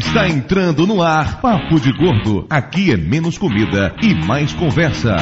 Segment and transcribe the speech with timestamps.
[0.00, 2.46] Está entrando no ar Papo de Gordo.
[2.48, 5.14] Aqui é menos comida e mais conversa.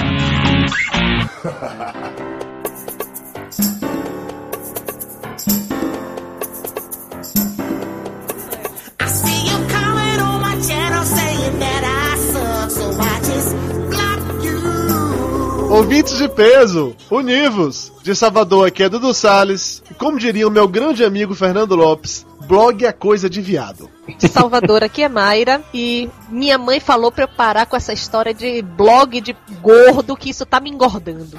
[15.68, 17.92] Ouvintes de peso, univos!
[18.04, 19.82] De Salvador aqui é Dudu Salles.
[19.90, 23.90] E como diria o meu grande amigo Fernando Lopes, blog é coisa de viado.
[24.16, 28.32] de Salvador, aqui é Mayra, e minha mãe falou pra eu parar com essa história
[28.32, 31.38] de blog de gordo, que isso tá me engordando.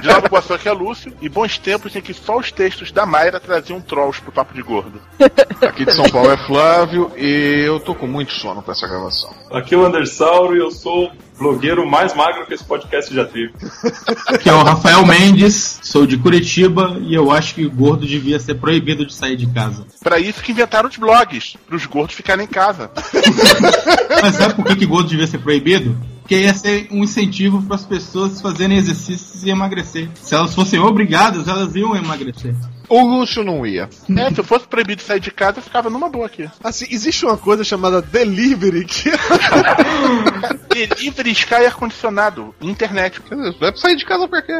[0.00, 3.04] De Nova Iguaçu aqui é Lúcio, e bons tempos em que só os textos da
[3.04, 5.00] Mayra traziam trolls pro papo de gordo.
[5.60, 9.30] Aqui de São Paulo é Flávio e eu tô com muito sono pra essa gravação.
[9.50, 13.52] Aqui é o Andersauro e eu sou blogueiro mais magro que esse podcast já teve.
[14.26, 18.38] Aqui é o Rafael Mendes, sou de Curitiba e eu acho que o gordo devia
[18.40, 19.86] ser proibido de sair de casa.
[20.02, 22.90] Pra isso que inventaram os blogs, pros gordos ficarem em casa.
[24.22, 25.96] Mas sabe por que, que gordo devia ser proibido?
[26.20, 30.08] Porque ia ser um incentivo para as pessoas fazerem exercícios e emagrecer.
[30.14, 32.54] Se elas fossem obrigadas, elas iam emagrecer.
[32.88, 33.88] O Lúcio não ia.
[34.16, 36.48] É, se eu fosse proibido de sair de casa, eu ficava numa boa aqui.
[36.64, 39.10] Assim, existe uma coisa chamada delivery que
[40.72, 43.20] Delivery Sky ar-condicionado, internet.
[43.60, 44.58] Vai pra sair de casa por quê?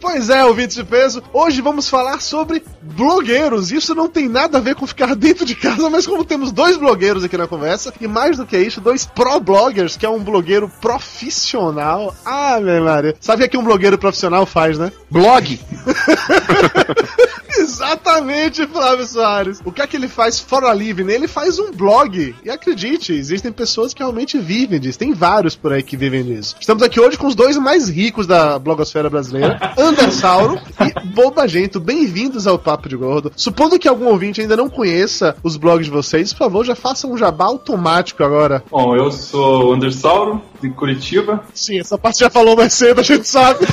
[0.00, 3.70] Pois é, ouvintes de peso, hoje vamos falar sobre blogueiros.
[3.72, 6.76] Isso não tem nada a ver com ficar dentro de casa, mas como temos dois
[6.76, 10.68] blogueiros aqui na conversa, e mais do que isso, dois pro-bloggers, que é um blogueiro
[10.80, 12.14] profissional.
[12.24, 13.14] Ah, minha Maria.
[13.20, 14.92] Sabe o que um blogueiro profissional faz, né?
[15.10, 15.60] Blog!
[17.58, 19.60] Exatamente, Flávio Soares.
[19.64, 21.12] O que é que ele faz fora livre?
[21.12, 22.34] Ele faz um blog.
[22.44, 24.98] E acredite, existem pessoas que realmente vivem disso.
[24.98, 26.56] Tem vários por aí que vivem disso.
[26.60, 31.78] Estamos aqui hoje com os dois mais ricos da blogosfera brasileira, Andersauro e Bobagento.
[31.78, 33.32] Bem-vindos ao Papo de Gordo.
[33.36, 37.06] Supondo que algum ouvinte ainda não conheça os blogs de vocês, por favor, já faça
[37.06, 38.62] um jabá automático agora.
[38.70, 41.44] Bom, eu sou o Andersauro, de Curitiba.
[41.52, 43.66] Sim, essa parte já falou mais cedo, a gente sabe.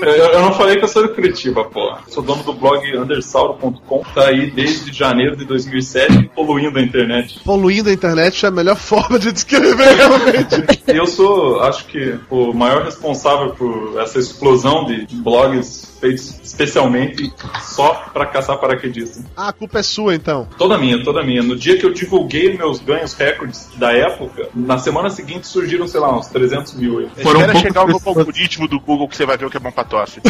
[0.00, 1.96] Não, eu, eu não falei que eu sou de Curitiba, pô.
[2.08, 7.40] Sou dono do blog undersauro.com, tá aí desde janeiro de 2007, poluindo a internet.
[7.44, 10.64] Poluindo a internet é a melhor forma de descrever, realmente.
[10.86, 17.32] E eu sou, acho que, o maior responsável por essa explosão de blogs feitos especialmente
[17.62, 19.24] só pra caçar paraquedista.
[19.34, 20.46] Ah, a culpa é sua, então.
[20.58, 21.42] Toda minha, toda minha.
[21.42, 26.00] No dia que eu divulguei meus ganhos recordes da época, na semana seguinte surgiram, sei
[26.00, 27.00] lá, uns 300 mil.
[27.00, 28.18] Eu, Foram Espera chegar o novo pessoas.
[28.18, 30.20] algoritmo do Google que você vai ver o que é bom pra tosse.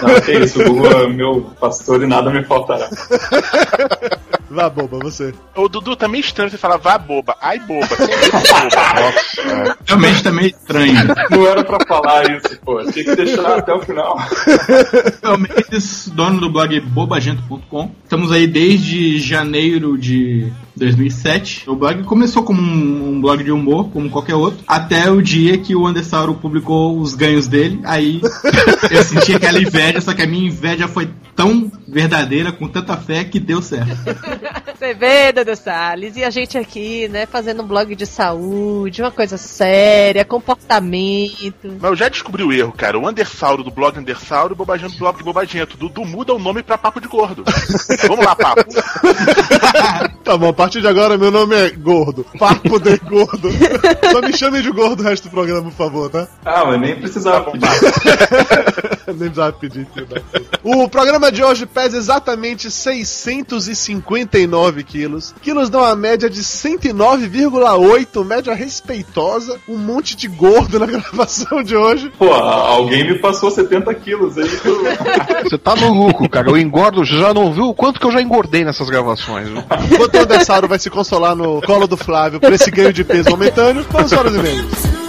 [0.00, 2.88] Não, que isso, o Google é meu pastor e nada me faltará.
[4.54, 5.34] Vá, boba, você.
[5.56, 7.36] O Dudu também estranho você falar vá boba.
[7.40, 7.88] Ai boba.
[7.90, 9.74] É.
[9.84, 10.94] Realmente tá meio estranho.
[11.30, 12.80] Não era pra falar isso, pô.
[12.84, 14.16] Tinha que deixar até o final.
[15.22, 17.90] Eu Mendes, dono do blog bobagento.com.
[18.02, 21.68] Estamos aí desde janeiro de 2007.
[21.68, 25.58] O blog começou como um, um blog de humor, como qualquer outro, até o dia
[25.58, 27.80] que o Andersauro publicou os ganhos dele.
[27.84, 28.20] Aí
[28.90, 33.22] eu senti aquela inveja, só que a minha inveja foi tão verdadeira, com tanta fé,
[33.22, 33.94] que deu certo.
[34.76, 39.12] Você vê, Dudu Salles, e a gente aqui, né, fazendo um blog de saúde, uma
[39.12, 41.76] coisa séria, comportamento.
[41.80, 42.98] Mas eu já descobri o erro, cara.
[42.98, 45.76] O Undersauro do blog Undersauro e o Bobagento do blog Bobagento.
[45.76, 47.44] Dudu muda o nome pra Papo de Gordo.
[48.08, 48.64] Vamos lá, Papo.
[50.24, 52.24] Tá bom, a partir de agora meu nome é Gordo.
[52.38, 53.50] Papo de Gordo.
[54.10, 56.26] Só me chamem de Gordo o resto do programa, por favor, tá?
[56.42, 57.68] Ah, mas nem precisava pedir.
[59.06, 59.86] Nem precisava pedir.
[60.62, 68.24] O programa de hoje pesa exatamente 659 quilos, que nos dá uma média de 109,8,
[68.24, 72.10] média respeitosa, um monte de gordo na gravação de hoje.
[72.18, 74.48] Pô, alguém me passou 70 quilos aí.
[74.48, 74.82] que eu-
[75.44, 76.48] Você tá maluco, cara.
[76.48, 79.48] Eu engordo, já não viu o quanto que eu já engordei nessas gravações.
[79.92, 83.28] Enquanto o Andessauro vai se consolar no colo do Flávio por esse ganho de peso
[83.30, 85.03] momentâneo, vamos para os e-mails.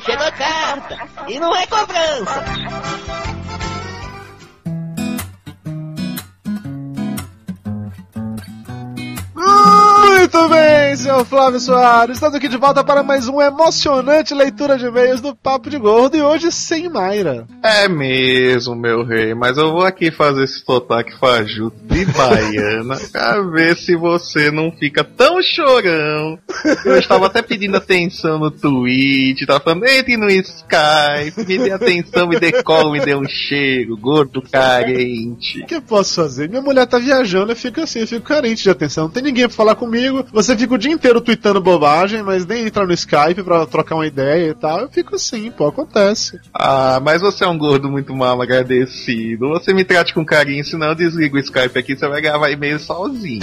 [0.00, 0.98] Chegou carta.
[1.28, 2.44] E não é cobrança.
[11.16, 12.16] Senhor Flávio Soares.
[12.16, 16.16] Estamos aqui de volta para mais uma emocionante leitura de e-mails do Papo de Gordo
[16.16, 17.46] e hoje sem Mayra.
[17.62, 19.34] É mesmo, meu rei.
[19.34, 24.70] Mas eu vou aqui fazer esse sotaque fajuto de baiana pra ver se você não
[24.72, 26.38] fica tão chorão.
[26.84, 32.26] Eu estava até pedindo atenção no Twitch, tava falando, entre no Skype, me dê atenção,
[32.26, 35.62] me dê colo, me dê um cheiro, gordo carente.
[35.62, 36.48] O que eu posso fazer?
[36.48, 39.04] Minha mulher tá viajando, eu fico assim, eu fico carente de atenção.
[39.04, 40.26] Não tem ninguém pra falar comigo.
[40.32, 44.06] Você fica o dia inteiro tweetando bobagem, mas nem entra no Skype pra trocar uma
[44.06, 44.80] ideia e tal.
[44.80, 46.38] Eu fico assim, pô, acontece.
[46.54, 49.48] Ah, mas você é um gordo muito mal agradecido.
[49.50, 52.78] Você me trate com carinho, senão eu desligo o Skype aqui, você vai gravar e-mail
[52.78, 53.40] sozinho.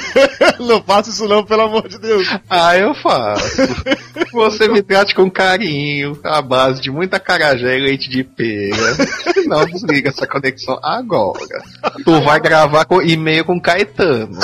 [0.60, 2.26] não faça isso não, pelo amor de Deus.
[2.48, 3.44] Ah, eu faço.
[4.32, 8.96] Você me trate com carinho, à base de muita carajé e leite de pera.
[9.46, 11.62] Não desliga essa conexão agora.
[12.04, 14.38] Tu vai gravar com e-mail com Caetano.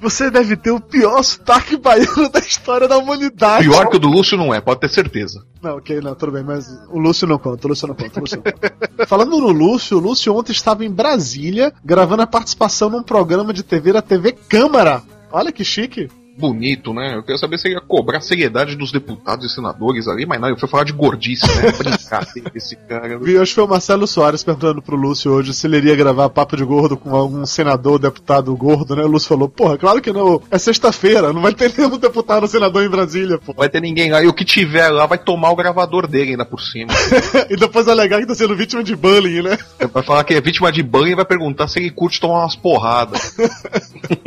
[0.00, 3.68] Você deve ter o pior sotaque baiano da história da humanidade.
[3.68, 5.44] Pior que o do Lúcio não é, pode ter certeza.
[5.62, 8.20] Não, ok, não, tudo bem, mas o Lúcio não conta, o Lúcio não conta, o
[8.22, 8.72] Lúcio não conta.
[9.06, 13.62] Falando no Lúcio, o Lúcio ontem estava em Brasília gravando a participação num programa de
[13.62, 15.02] TV da TV Câmara.
[15.30, 16.08] Olha que chique.
[16.38, 17.16] Bonito, né?
[17.16, 20.40] Eu queria saber se ele ia cobrar a seriedade dos deputados e senadores ali, mas
[20.40, 21.72] não, eu fui falar de gordice, né?
[21.72, 23.18] Brincar desse cara.
[23.18, 26.28] Vi, acho que foi o Marcelo Soares perguntando pro Lúcio hoje se ele iria gravar
[26.28, 29.02] papo de gordo com algum senador, deputado gordo, né?
[29.02, 30.40] O Lúcio falou, porra, claro que não.
[30.48, 33.52] É sexta-feira, não vai ter nenhum deputado ou senador em Brasília, pô.
[33.52, 36.44] Vai ter ninguém lá, e o que tiver lá vai tomar o gravador dele ainda
[36.44, 36.92] por cima.
[37.50, 39.58] e depois alegar que tá sendo vítima de bullying, né?
[39.92, 42.54] Vai falar que é vítima de bullying e vai perguntar se ele curte tomar umas
[42.54, 43.34] porradas.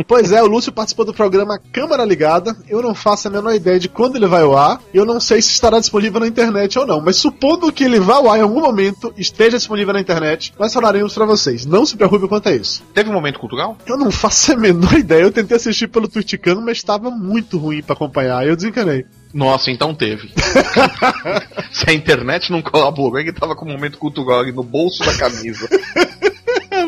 [0.05, 2.55] Pois é, o Lúcio participou do programa Câmara Ligada.
[2.67, 4.81] Eu não faço a menor ideia de quando ele vai ao ar.
[4.93, 7.01] Eu não sei se estará disponível na internet ou não.
[7.01, 10.73] Mas supondo que ele vá ao ar em algum momento, esteja disponível na internet, nós
[10.73, 11.65] falaremos pra vocês.
[11.65, 12.83] Não se preocupe quanto a isso.
[12.93, 13.77] Teve um momento cultural?
[13.85, 15.23] Eu não faço a menor ideia.
[15.23, 18.45] Eu tentei assistir pelo Twitchcano, mas estava muito ruim pra acompanhar.
[18.45, 19.05] Eu desencanei.
[19.33, 20.29] Nossa, então teve.
[21.71, 25.15] se a internet não colaborou, ele tava com o momento cultural ali no bolso da
[25.17, 25.69] camisa.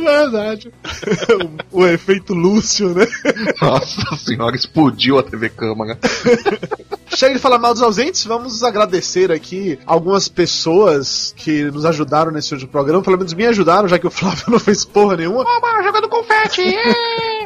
[0.08, 0.72] É verdade.
[1.72, 3.06] o, o efeito Lúcio, né?
[3.62, 5.98] Nossa senhora, explodiu a TV Câmara.
[7.16, 12.54] Chega de falar mal dos ausentes, vamos agradecer aqui algumas pessoas que nos ajudaram nesse
[12.54, 15.42] último programa, pelo menos me ajudaram, já que o Flávio não fez porra nenhuma.
[15.42, 16.76] Oba, jogando confete!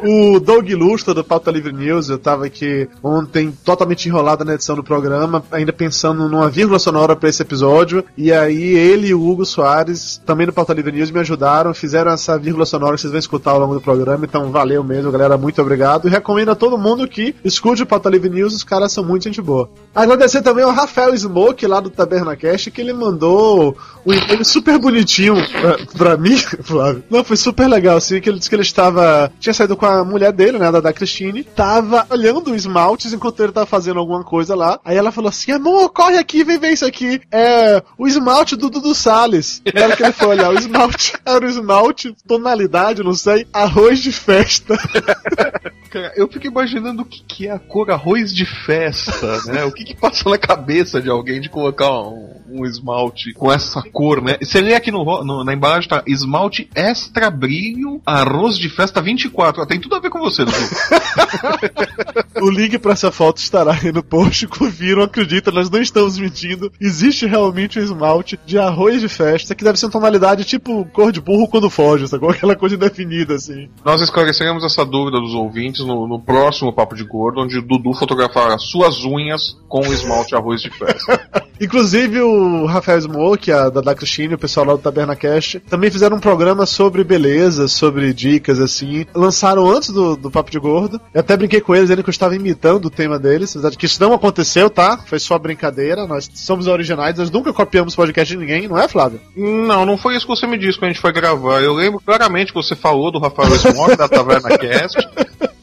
[0.02, 4.76] O Doug Lustra, do Pauta Livre News, eu tava aqui ontem totalmente enrolado na edição
[4.76, 9.28] do programa, ainda pensando numa vírgula sonora pra esse episódio, e aí ele e o
[9.28, 13.10] Hugo Soares, também do Pauta Livre News, me ajudaram, fizeram essa vírgula sonora que vocês
[13.10, 16.54] vão escutar ao longo do programa, então valeu mesmo, galera, muito obrigado, e recomendo a
[16.54, 19.68] todo mundo que escute o Pauta Livre News, os caras são muito gente boa.
[19.94, 25.34] Agradecer também ao Rafael Smoke, lá do Tabernacast, que ele mandou um e-mail super bonitinho
[25.50, 27.02] pra, pra mim, Flávio.
[27.10, 29.30] Não, foi super legal, assim, que ele disse que ele estava.
[29.40, 33.52] Tinha saído com a mulher dele, né, da, da Christine, tava olhando esmaltes enquanto ele
[33.52, 34.78] tava fazendo alguma coisa lá.
[34.84, 37.20] Aí ela falou assim: amor, corre aqui, vem ver isso aqui.
[37.32, 39.62] É o esmalte do Dudu Salles.
[39.74, 44.00] Na hora que ele foi olhar, o esmalte era o esmalte, tonalidade, não sei, arroz
[44.00, 44.76] de festa.
[45.90, 49.64] Cara, eu fico imaginando o que, que é a cor arroz de festa, né?
[49.64, 53.82] O que, que passa na cabeça de alguém de colocar um, um esmalte com essa
[53.90, 54.36] cor, né?
[54.42, 56.02] Você lê aqui no, no- na embalagem, tá?
[56.06, 59.64] Esmalte extra brilho, arroz de festa 24.
[59.66, 60.56] Tem tudo a ver com você, Dudu.
[62.40, 64.46] O link pra essa foto estará aí no post.
[64.46, 66.70] Confiram, acredita, nós não estamos mentindo.
[66.80, 71.10] Existe realmente um esmalte de arroz de festa que deve ser uma tonalidade tipo cor
[71.10, 72.30] de burro quando foge, sacou?
[72.30, 73.68] Aquela coisa indefinida assim.
[73.84, 77.92] Nós esclareceremos essa dúvida dos ouvintes no, no próximo Papo de Gordo, onde o Dudu
[77.94, 81.17] fotografará suas unhas com o esmalte arroz de festa.
[81.60, 86.16] Inclusive o Rafael Smoke, a da, Cristine, o pessoal lá do Taberna Cash, também fizeram
[86.16, 89.04] um programa sobre beleza, sobre dicas, assim.
[89.14, 91.00] Lançaram antes do, do Papo de Gordo.
[91.12, 93.54] Eu até brinquei com eles, dizendo que eu estava imitando o tema deles.
[93.54, 94.98] Na verdade, que isso não aconteceu, tá?
[95.06, 96.06] Foi só brincadeira.
[96.06, 99.20] Nós somos originais, nós nunca copiamos podcast de ninguém, não é, Flávio?
[99.36, 101.60] Não, não foi isso que você me disse quando a gente foi gravar.
[101.60, 104.96] Eu lembro claramente que você falou do Rafael Smoke da Taverna Cast.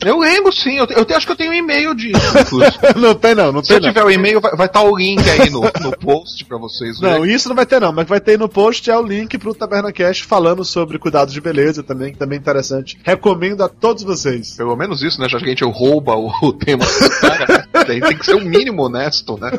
[0.03, 2.19] Eu lembro sim, eu, te- eu te- acho que eu tenho um e-mail disso.
[2.95, 3.87] não tem não, não Se tem eu não.
[3.89, 7.19] tiver o e-mail, vai estar o link aí no, no post pra vocês verem.
[7.19, 9.53] Não, isso não vai ter não, mas vai ter no post é o link pro
[9.53, 12.97] Taberna Cash falando sobre cuidados de beleza também, que também é interessante.
[13.03, 14.55] Recomendo a todos vocês.
[14.55, 15.27] Pelo menos isso, né?
[15.29, 18.41] Já que a gente rouba o, o tema do cara, tem, tem que ser o
[18.41, 19.51] mínimo honesto, né?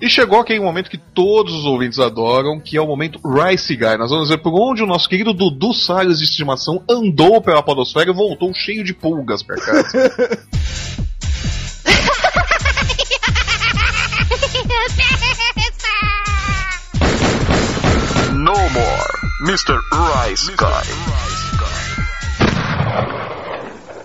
[0.00, 3.96] E chegou aquele momento que todos os ouvintes adoram, que é o momento Rice Guy.
[3.98, 8.10] Nós vamos ver por onde o nosso querido Dudu Salles de estimação andou pela podosfera
[8.10, 10.12] e voltou cheio de pulgas pra casa.
[18.46, 19.08] No more,
[19.40, 19.76] Mr.
[19.90, 20.86] Rice Guy.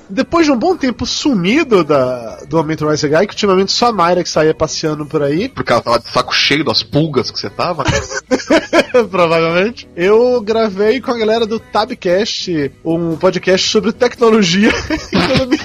[0.09, 3.91] Depois de um bom tempo sumido da, do momento Rice Guy, que ultimamente só a
[3.93, 7.39] Mayra que saía passeando por aí, Porque ela tava de saco cheio das pulgas que
[7.39, 7.83] você tava.
[7.83, 7.91] né?
[9.11, 14.71] provavelmente, eu gravei com a galera do Tabcast um podcast sobre tecnologia.
[15.13, 15.59] e quando me,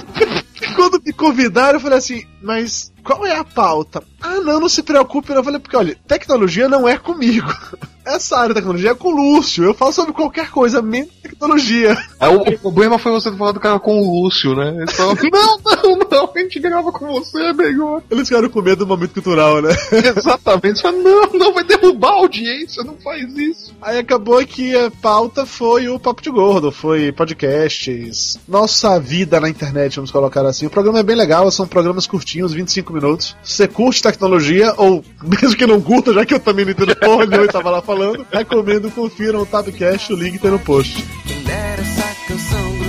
[0.76, 4.02] quando me convidaram, eu falei assim, mas qual é a pauta?
[4.20, 5.32] Ah, não, não se preocupe.
[5.32, 7.52] Eu falei, porque olha, tecnologia não é comigo.
[8.06, 9.64] essa área de tecnologia é com o Lúcio.
[9.64, 11.96] Eu falo sobre qualquer coisa, menos tecnologia.
[12.20, 14.76] É, o, o problema foi você falado do cara com o Lúcio, né?
[14.78, 18.02] Ele falou, não, não, não, a gente grava com você, é melhor.
[18.10, 19.70] Eles ficaram com medo do momento cultural, né?
[20.16, 20.76] Exatamente.
[20.76, 23.74] Você fala, não, não, vai derrubar a audiência, não faz isso.
[23.82, 29.48] Aí acabou que a pauta foi o Papo de Gordo, foi podcasts, nossa vida na
[29.48, 30.66] internet, vamos colocar assim.
[30.66, 33.36] O programa é bem legal, são programas curtinhos, 25 minutos.
[33.42, 37.26] Você curte tecnologia, ou mesmo que não curta, já que eu também não entendo porra
[37.26, 41.04] nenhuma e tava lá falando, recomendo, confiram o Tabcast, o link tem no post.
[41.26, 42.85] Quem dera essa canção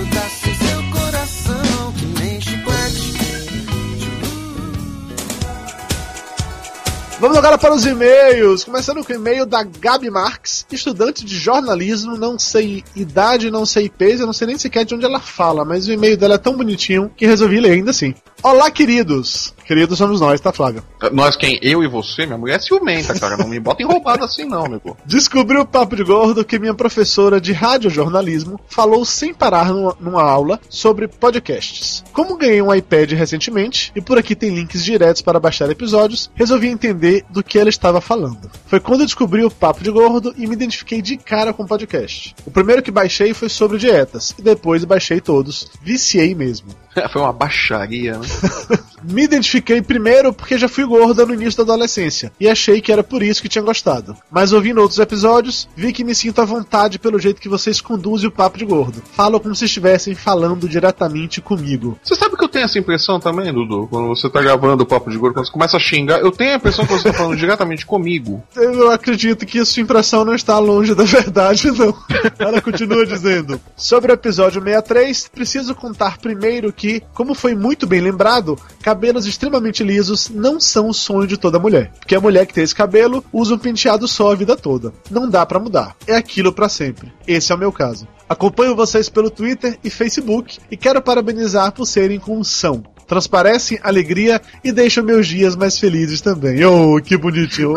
[7.20, 8.62] Vamos agora para os e-mails.
[8.62, 13.88] Começando com o e-mail da Gabi Marques, estudante de jornalismo, não sei idade, não sei
[13.88, 16.38] peso, eu não sei nem sequer de onde ela fala, mas o e-mail dela é
[16.38, 18.14] tão bonitinho que resolvi ler ainda assim.
[18.40, 19.52] Olá, queridos.
[19.68, 20.82] Queridos somos nós, tá, Flávio?
[21.12, 21.58] Nós quem?
[21.60, 22.24] Eu e você?
[22.24, 23.36] Minha mulher é ciumenta, cara.
[23.36, 24.96] Não me bota em roubada assim, não, meu pô.
[25.04, 30.22] Descobri o papo de gordo que minha professora de radiojornalismo falou sem parar numa, numa
[30.22, 32.02] aula sobre podcasts.
[32.14, 36.68] Como ganhei um iPad recentemente e por aqui tem links diretos para baixar episódios, resolvi
[36.68, 38.50] entender do que ela estava falando.
[38.68, 41.68] Foi quando eu descobri o papo de gordo e me identifiquei de cara com o
[41.68, 42.34] podcast.
[42.46, 45.70] O primeiro que baixei foi sobre dietas e depois baixei todos.
[45.82, 46.68] Viciei mesmo.
[47.12, 48.26] Foi uma baixaria, né?
[49.02, 53.02] Me identifiquei primeiro porque já fui gorda no início da adolescência e achei que era
[53.02, 54.16] por isso que tinha gostado.
[54.30, 58.28] Mas ouvindo outros episódios, vi que me sinto à vontade pelo jeito que vocês conduzem
[58.28, 59.02] o papo de gordo.
[59.12, 61.98] Falam como se estivessem falando diretamente comigo.
[62.02, 63.86] Você sabe que eu tenho essa impressão também, Dudu?
[63.88, 66.52] Quando você tá gravando o papo de gordo, quando você começa a xingar, eu tenho
[66.52, 68.42] a impressão que você tá falando diretamente comigo.
[68.56, 71.94] Eu acredito que a sua impressão não está longe da verdade, não.
[72.38, 78.00] Ela continua dizendo: Sobre o episódio 63, preciso contar primeiro que, como foi muito bem
[78.00, 81.92] lembrado, cabelos extremamente lisos não são o sonho de toda mulher.
[81.98, 84.92] Porque a mulher que tem esse cabelo usa um penteado só a vida toda.
[85.10, 85.96] Não dá pra mudar.
[86.06, 87.12] É aquilo pra sempre.
[87.26, 88.06] Esse é o meu caso.
[88.28, 92.82] Acompanho vocês pelo Twitter e Facebook e quero parabenizar por serem como são.
[93.06, 96.62] Transparecem alegria e deixam meus dias mais felizes também.
[96.62, 97.74] Oh, que bonitinho.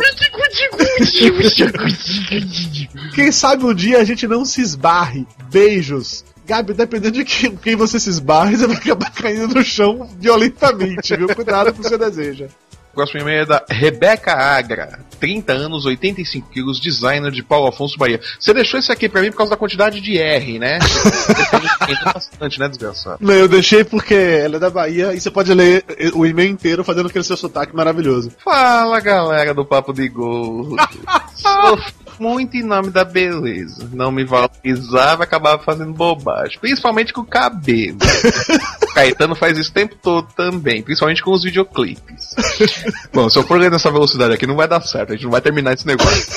[3.15, 5.25] Quem sabe um dia a gente não se esbarre.
[5.49, 6.25] Beijos.
[6.51, 11.15] Gabi, dependendo de quem, quem você se esbarre, você vai acabar caindo no chão violentamente,
[11.15, 11.34] viu?
[11.34, 12.48] Cuidado com o que você deseja.
[12.91, 17.98] O próximo e-mail é da Rebeca Agra, 30 anos, 85 quilos, designer de Paulo Afonso
[17.98, 18.20] Bahia.
[18.38, 20.77] Você deixou esse aqui pra mim por causa da quantidade de R, né?
[22.13, 23.20] Bastante, né, desgraçado?
[23.22, 26.84] Não, eu deixei porque ela é da Bahia e você pode ler o e-mail inteiro
[26.84, 28.29] fazendo aquele seu sotaque maravilhoso.
[28.43, 30.75] Fala, galera do Papo de Gordo.
[31.34, 33.89] Sofro muito em nome da beleza.
[33.91, 36.59] Não me valorizava, acabava fazendo bobagem.
[36.59, 37.97] Principalmente com o cabelo.
[38.83, 42.35] o Caetano faz isso o tempo todo também, principalmente com os videoclipes.
[43.11, 45.31] Bom, se eu for ler nessa velocidade aqui, não vai dar certo, a gente não
[45.31, 46.31] vai terminar esse negócio.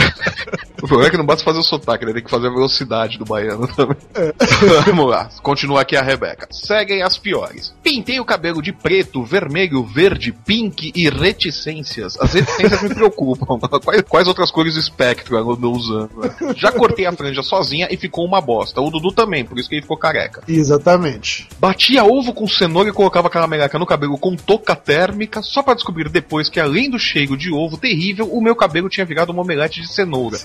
[0.86, 2.12] o problema é que não basta fazer o sotaque, né?
[2.12, 3.96] Tem que fazer a velocidade do baiano também.
[4.86, 6.46] Vamos lá, continua aqui a Rebeca.
[6.52, 7.74] Seguem as piores.
[7.82, 12.16] Pintei o cabelo de preto, vermelho, verde, pink e reticências.
[12.20, 13.58] As reticências me preocupam.
[13.84, 16.10] Quais, quais outras cores espectro eu ando usando?
[16.20, 16.54] né?
[16.56, 18.80] Já cortei a franja sozinha e ficou uma bosta.
[18.80, 20.42] O Dudu também, por isso que ele ficou careca.
[20.46, 21.48] Exatamente.
[21.58, 25.74] Batia ovo com cenoura e colocava aquela meleca no cabelo com touca térmica, só pra
[25.74, 29.42] descobrir depois que além do cheiro de ovo terrível, o meu cabelo tinha virado uma
[29.42, 30.38] omelete de cenoura.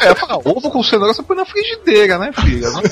[0.00, 2.68] É, ovo com cenoura você põe na frigideira, né, filha?
[2.70, 2.82] Não,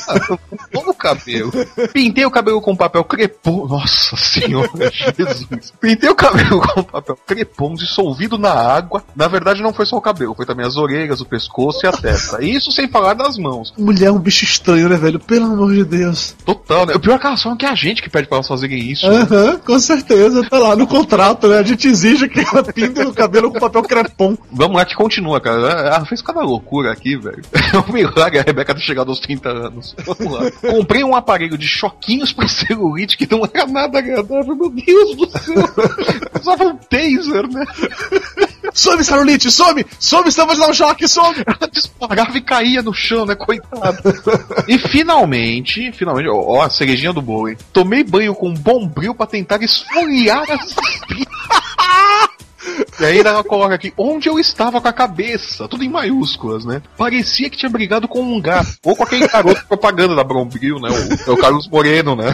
[0.74, 1.50] não no cabelo.
[1.92, 3.66] Pintei o cabelo com papel crepom.
[3.66, 4.70] Nossa senhora,
[5.16, 5.72] Jesus.
[5.80, 9.02] Pintei o cabelo com papel crepom dissolvido na água.
[9.14, 11.92] Na verdade, não foi só o cabelo, foi também as orelhas, o pescoço e a
[11.92, 12.42] testa.
[12.44, 13.72] Isso sem falar das mãos.
[13.78, 15.18] Mulher é um bicho estranho, né, velho?
[15.20, 16.34] Pelo amor de Deus.
[16.44, 16.94] Total, né?
[16.94, 18.78] O pior é que elas falam que é a gente que pede pra elas fazerem
[18.78, 19.08] isso.
[19.08, 19.20] né?
[19.30, 20.46] Aham, com certeza.
[20.48, 21.58] Tá lá no contrato, né?
[21.58, 24.36] A gente exige que ela pinte o cabelo com papel crepom.
[24.52, 25.60] Vamos lá que continua, cara.
[25.60, 26.40] Ela fez cada
[26.70, 27.42] loucura aqui, velho.
[27.72, 29.94] É um milagre a Rebeca ter chegado aos 30 anos.
[30.04, 30.50] Vamos lá.
[30.50, 34.56] Comprei um aparelho de choquinhos pra celulite que não era nada agradável.
[34.56, 35.54] Meu Deus do céu.
[36.40, 37.64] Usava um taser, né?
[38.74, 39.86] Some, celulite, some!
[40.00, 41.36] Some, te dar um choque, some!
[41.46, 43.36] Ela disparava e caía no chão, né?
[43.36, 43.98] Coitado.
[44.66, 47.56] E finalmente, finalmente, ó, ó, a cerejinha do bolo, hein?
[47.72, 50.74] Tomei banho com bombril pra tentar esfoliar as.
[53.00, 56.82] E aí ela coloca aqui, onde eu estava com a cabeça, tudo em maiúsculas, né?
[56.96, 58.70] Parecia que tinha brigado com um gato.
[58.84, 60.88] Ou com aquele garoto propaganda da Bombril, né?
[60.90, 62.32] O, é o Carlos Moreno, né?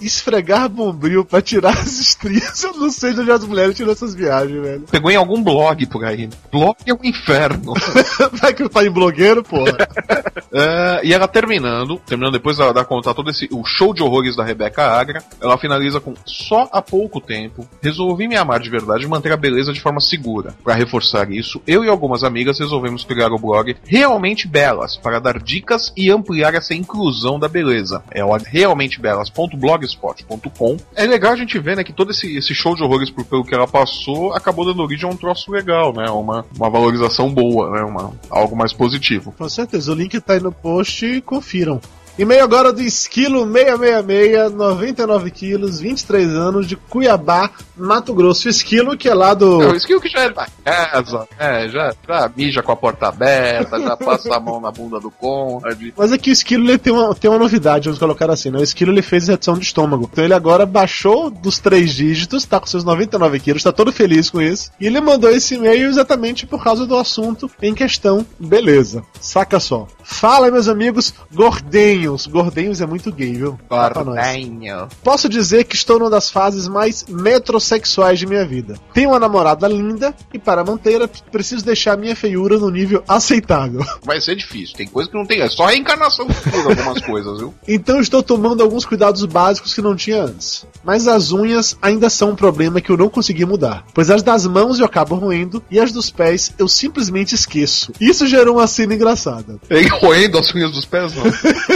[0.00, 2.62] Esfregar bombril pra tirar as estrias.
[2.62, 4.82] Eu não sei de onde as mulheres tiram essas viagens, velho.
[4.90, 6.28] Pegou em algum blog por aí.
[6.50, 7.74] Blog é um inferno.
[8.32, 9.76] Vai que tá em blogueiro, porra.
[10.52, 14.36] É, e ela terminando, terminando depois da, da contar todo esse o show de horrores
[14.36, 19.04] da Rebeca Agra, ela finaliza com só há pouco tempo resolvi me amar de verdade
[19.04, 20.54] e manter a beleza de forma segura.
[20.62, 25.42] Para reforçar isso, eu e algumas amigas resolvemos criar o blog Realmente Belas para dar
[25.42, 28.02] dicas e ampliar essa inclusão da beleza.
[28.10, 30.76] É o realmentebelas.blogspot.com.
[30.94, 33.44] É legal a gente ver, né, que todo esse, esse show de horrores por, pelo
[33.44, 36.08] que ela passou acabou dando origem a um troço legal, né?
[36.10, 37.82] Uma, uma valorização boa, né?
[37.82, 39.34] Uma, algo mais positivo.
[39.36, 41.80] Com certeza, o link tá aí no post, confiram.
[42.18, 48.48] E-mail agora do Esquilo 666, 99 quilos, 23 anos, de Cuiabá, Mato Grosso.
[48.48, 49.62] Esquilo que é lá do.
[49.62, 53.08] É, o skill que já é da casa, é, já, já mija com a porta
[53.08, 55.92] aberta, já passa a mão na bunda do Conrad.
[55.94, 58.58] Mas aqui o Esquilo ele tem uma, tem uma novidade, vamos colocar assim, né?
[58.60, 60.08] O Esquilo ele fez redução de estômago.
[60.10, 64.30] Então ele agora baixou dos três dígitos, tá com seus 99 quilos, tá todo feliz
[64.30, 64.70] com isso.
[64.80, 68.24] E ele mandou esse e-mail exatamente por causa do assunto em questão.
[68.38, 69.02] Beleza.
[69.20, 69.86] Saca só.
[70.06, 72.26] Fala, meus amigos gordinhos.
[72.28, 73.58] Gordinhos é muito gay, viu?
[73.68, 74.88] Gordinho.
[75.02, 78.78] Posso dizer que estou numa das fases mais metrosexuais de minha vida.
[78.94, 83.84] Tenho uma namorada linda e para mantê-la preciso deixar minha feiura no nível aceitável.
[84.04, 87.52] Vai ser difícil, tem coisa que não tem, é só reencarnação futura algumas coisas, viu?
[87.66, 90.66] Então estou tomando alguns cuidados básicos que não tinha antes.
[90.84, 93.84] Mas as unhas ainda são um problema que eu não consegui mudar.
[93.92, 97.92] Pois as das mãos eu acabo roendo e as dos pés eu simplesmente esqueço.
[98.00, 99.58] Isso gerou uma cena engraçada.
[99.68, 101.24] Ele roendo as unhas dos pés, não.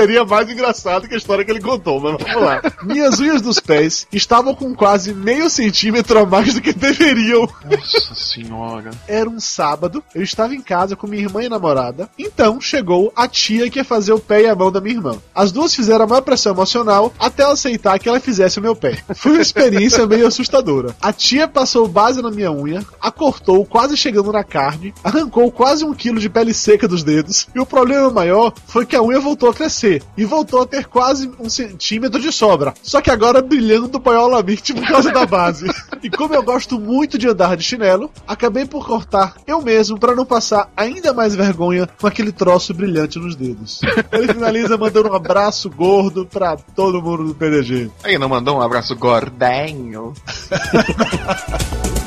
[0.00, 2.62] Seria mais engraçado que a história que ele contou, mas vamos lá.
[2.82, 7.46] Minhas unhas dos pés estavam com quase meio centímetro a mais do que deveriam.
[7.70, 8.92] Nossa senhora.
[9.06, 12.08] Era um sábado, eu estava em casa com minha irmã e namorada.
[12.18, 15.18] Então chegou a tia que ia fazer o pé e a mão da minha irmã.
[15.34, 18.74] As duas fizeram a maior pressão emocional até ela aceitar que ela fizesse o meu
[18.74, 19.02] pé.
[19.14, 20.96] Foi uma experiência meio assustadora.
[20.98, 25.84] A tia passou base na minha unha, a cortou quase chegando na carne, arrancou quase
[25.84, 27.48] um quilo de pele seca dos dedos.
[27.54, 30.86] E o problema maior foi que a unha voltou a crescer e voltou a ter
[30.86, 32.74] quase um centímetro de sobra.
[32.82, 35.66] Só que agora brilhando paiolamite por causa da base.
[36.02, 40.14] E como eu gosto muito de andar de chinelo, acabei por cortar eu mesmo para
[40.14, 43.80] não passar ainda mais vergonha com aquele troço brilhante nos dedos.
[44.12, 47.90] Ele finaliza mandando um abraço gordo pra todo mundo do PDG.
[48.02, 50.12] Aí não mandou um abraço gordinho.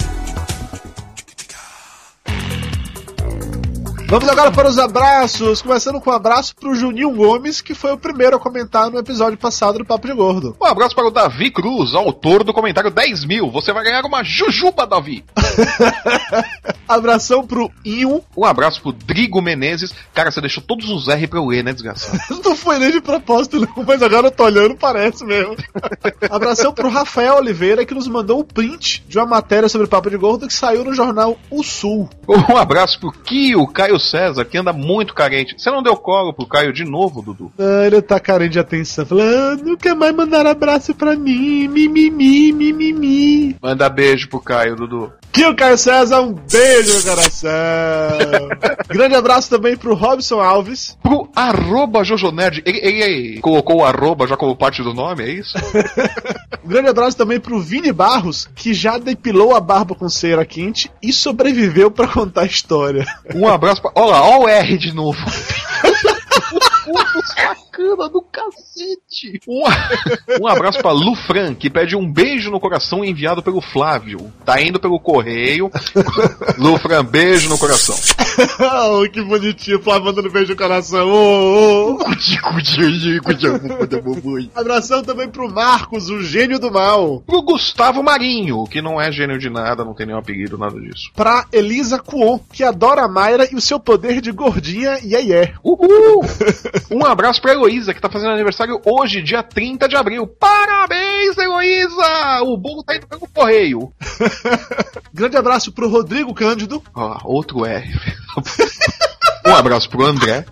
[4.14, 7.98] Vamos agora para os abraços, começando com um abraço pro Juninho Gomes, que foi o
[7.98, 10.56] primeiro a comentar no episódio passado do Papo de Gordo.
[10.62, 13.50] Um abraço para o Davi Cruz, autor do comentário 10 mil.
[13.50, 15.26] Você vai ganhar uma jujuba, Davi.
[16.88, 18.24] Abração pro Inho.
[18.38, 19.96] Um abraço pro Drigo Menezes.
[20.14, 22.20] Cara, você deixou todos os R pra eu ler, né, desgraçado?
[22.46, 25.56] Não foi nem de propósito, não, mas agora eu tô olhando, parece mesmo.
[26.30, 30.10] Abração pro Rafael Oliveira, que nos mandou o print de uma matéria sobre o Papo
[30.10, 32.08] de Gordo que saiu no jornal O Sul.
[32.28, 35.56] Um abraço pro Kio Caio César, que anda muito carente.
[35.58, 37.52] Você não deu colo pro Caio de novo, Dudu?
[37.58, 39.06] Ah, ele tá carente de atenção.
[39.06, 43.56] Falando, ah, nunca mais mandaram abraço pra mim, mimimi, mimimi.
[43.62, 45.12] Manda beijo pro Caio, Dudu.
[45.34, 47.50] Que o Caio César, um beijo no coração.
[48.88, 50.96] Grande abraço também pro Robson Alves.
[51.02, 52.62] Pro arroba Jojo Nerd.
[52.66, 55.58] Ele, ele- ele colocou o arroba já como parte do nome, é isso?
[56.64, 60.92] Um grande abraço também pro Vini Barros, que já depilou a barba com cera quente
[61.02, 63.04] e sobreviveu pra contar a história.
[63.34, 63.92] Um abraço pra.
[63.96, 65.18] Olha lá, ó o R de novo.
[67.74, 69.40] Puto sacana do cacete.
[69.48, 69.64] Um,
[70.42, 74.32] um abraço pra Lu Fran, que pede um beijo no coração enviado pelo Flávio.
[74.46, 75.72] Tá indo pelo correio.
[76.58, 77.96] Lu Fran, beijo no coração.
[78.92, 81.08] oh, que bonitinho, Flávio mandando beijo no coração.
[81.08, 82.04] Oh, oh.
[84.56, 87.22] Abração também pro Marcos, o gênio do mal.
[87.26, 91.12] Pro Gustavo Marinho, que não é gênio de nada, não tem nenhum apelido, nada disso.
[91.16, 95.20] Pra Elisa Kuon, que adora a Mayra e o seu poder de gordinha e yeah,
[95.20, 95.54] yeah.
[95.64, 96.24] Uhul!
[96.92, 100.28] Um abraço pra Heloísa, que tá fazendo aniversário hoje, dia 30 de abril.
[100.28, 102.42] Parabéns, Heloísa!
[102.44, 103.94] O bolo tá indo pelo correio.
[105.14, 106.84] Grande abraço pro Rodrigo Cândido.
[106.94, 107.90] Ó, outro R.
[109.48, 110.46] um abraço pro André.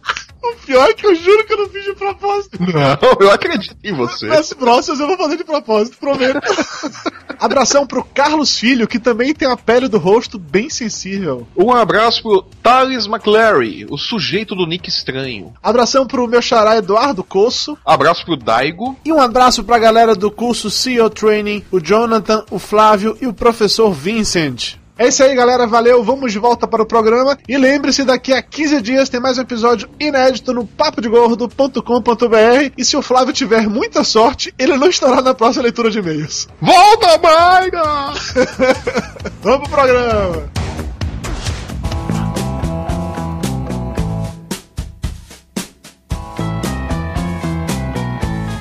[0.43, 2.58] O pior é que eu juro que eu não fiz de propósito.
[2.60, 4.25] Não, eu acredito em você.
[4.27, 6.39] Nas próximas eu vou fazer de propósito, prometo.
[7.39, 11.47] Abração pro Carlos Filho, que também tem a pele do rosto bem sensível.
[11.56, 15.54] Um abraço pro Thales McClary, o sujeito do nick estranho.
[15.62, 17.77] Abração pro meu xará Eduardo Coço.
[17.86, 18.95] Abraço pro Daigo.
[19.06, 23.34] E um abraço pra galera do curso CEO Training, o Jonathan, o Flávio e o
[23.34, 24.80] professor Vincent.
[25.01, 25.65] É isso aí, galera.
[25.65, 26.03] Valeu.
[26.03, 27.35] Vamos de volta para o programa.
[27.49, 32.71] E lembre-se, daqui a 15 dias tem mais um episódio inédito no papodegordo.com.br.
[32.77, 36.47] E se o Flávio tiver muita sorte, ele não estará na próxima leitura de e-mails.
[36.61, 38.13] Volta, Mayra!
[39.41, 40.51] Vamos pro programa.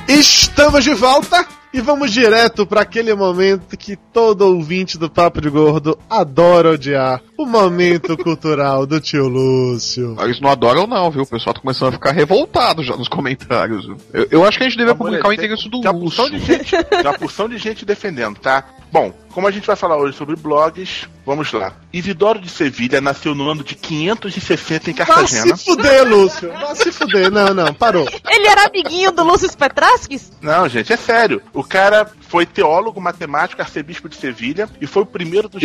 [0.07, 5.49] Estamos de volta E vamos direto para aquele momento que todo ouvinte do Papo de
[5.49, 7.21] Gordo adora odiar.
[7.37, 10.17] O momento cultural do tio Lúcio.
[10.19, 11.23] Eles não adoram não, viu?
[11.23, 13.87] O pessoal tá começando a ficar revoltado já nos comentários.
[14.11, 16.39] Eu, eu acho que a gente devia publicar o endereço do Tem uma porção Lúcio.
[16.39, 18.65] de gente, tem uma porção de gente defendendo, tá?
[18.91, 21.73] Bom, como a gente vai falar hoje sobre blogs, vamos lá.
[21.91, 25.55] Isidoro de Sevilha nasceu no ano de 560 em Vai Cartagena.
[25.57, 26.51] se fuder, Lúcio.
[26.51, 27.31] Vai se fuder.
[27.31, 28.07] Não, não, parou.
[28.29, 30.31] Ele era amiguinho do Lúcio Petrasques?
[30.41, 31.41] Não, gente, é sério.
[31.53, 35.61] O cara foi teólogo, matemático, arcebispo de Sevilha e foi o primeiro dos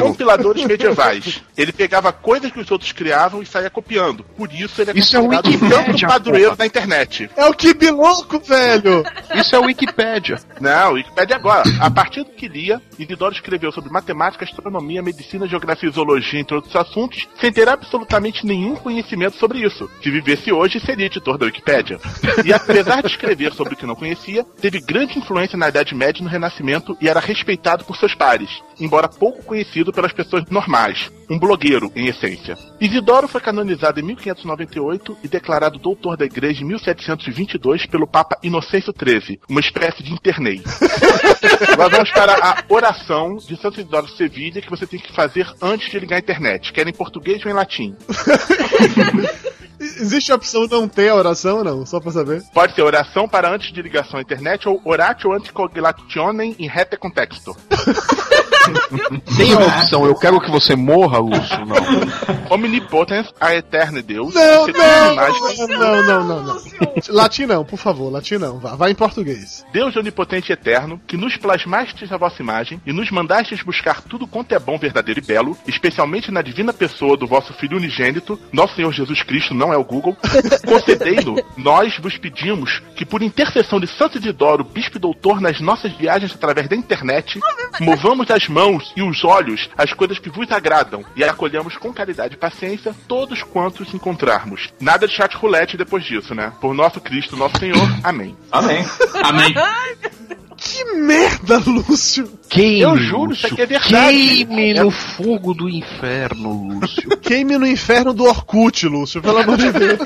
[0.00, 1.42] compiladores medievais.
[1.56, 4.22] Ele pegava coisas que os outros criavam e saía copiando.
[4.24, 6.56] Por isso ele é Isso é considerado o Wikipédia, santo padroeiro porra.
[6.58, 7.30] da internet.
[7.36, 9.02] É o Kibi louco, velho.
[9.34, 10.38] Isso é Wikipédia.
[10.60, 11.64] Não, o Wikipedia agora.
[11.80, 16.56] A partir do que lia, Isidoro escreveu sobre matemática, astronomia, medicina, geografia e zoologia, entre
[16.56, 19.90] outros assuntos, sem ter absolutamente nenhum conhecimento sobre isso.
[20.02, 21.98] Se vivesse hoje, seria editor da Wikipédia.
[22.44, 26.20] E apesar de escrever sobre o que não conhecia, teve grande influência na Idade Média
[26.20, 31.10] e no Renascimento e era respeitado por seus pares, embora pouco conhecido pelas pessoas normais.
[31.28, 32.56] Um blogueiro, em essência.
[32.80, 38.92] Isidoro foi canonizado em 1598 e declarado doutor da Igreja em 1722 pelo Papa Inocêncio
[38.92, 40.62] XIII, uma espécie de internei.
[41.78, 45.50] Nós vamos para a oração de Santo Isidoro de Sevilha que você tem que fazer
[45.60, 47.96] antes de ligar a internet, quer em português ou em latim.
[49.80, 51.84] Existe a opção de não ter a oração não?
[51.84, 52.42] Só pra saber.
[52.52, 57.56] Pode ser oração para antes de ligação à internet ou oratio anticoagulationem in rete contexto.
[59.36, 61.64] Tem a opção, eu quero que você morra, Lúcio?
[61.66, 62.54] Não.
[62.54, 64.34] Omnipotens a eterno Deus.
[64.34, 66.62] Não, uma não, não, não, não, não.
[67.08, 68.58] Latim não, por favor, latim não.
[68.58, 69.64] Vá, vai em português.
[69.72, 74.26] Deus onipotente e eterno, que nos plasmastes a vossa imagem e nos mandastes buscar tudo
[74.26, 78.74] quanto é bom, verdadeiro e belo, especialmente na divina pessoa do vosso Filho unigênito, nosso
[78.74, 80.16] Senhor Jesus Cristo, não é o Google,
[80.66, 85.92] concedei-no, nós vos pedimos que por intercessão de Santo Isidoro, bispo e doutor nas nossas
[85.92, 87.40] viagens através da internet,
[87.80, 92.34] movamos as mãos e os olhos às coisas que vos agradam e acolhamos com caridade
[92.34, 94.72] e paciência todos quantos encontrarmos.
[94.80, 96.52] Nada de chat roulette depois disso, né?
[96.60, 97.88] Por nosso Cristo, nosso Senhor.
[98.02, 98.36] Amém.
[98.52, 98.84] Amém.
[99.22, 99.52] Amém.
[100.56, 102.26] Que merda, Lúcio.
[102.48, 103.92] Queime, Eu juro, isso aqui é verdade.
[103.92, 107.08] Queime É- no fogo do inferno, Lúcio.
[107.20, 109.98] Queime no inferno do Orkut, Lúcio, pelo amor de Deus.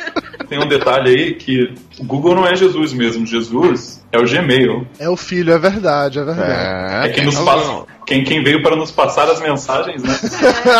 [0.48, 3.24] Tem um detalhe aí que o Google não é Jesus mesmo.
[3.26, 4.86] Jesus é o Gmail.
[4.98, 7.08] É o filho, é verdade, é verdade.
[7.08, 10.14] É quem, nos passa, quem, quem veio para nos passar as mensagens, né?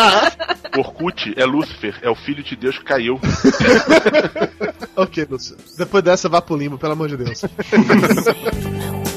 [0.75, 3.19] Orkut é Lúcifer, é o filho de Deus que caiu.
[4.97, 5.55] ok, Lúcio.
[5.77, 7.41] Depois dessa, vá pro limbo, pelo amor de Deus.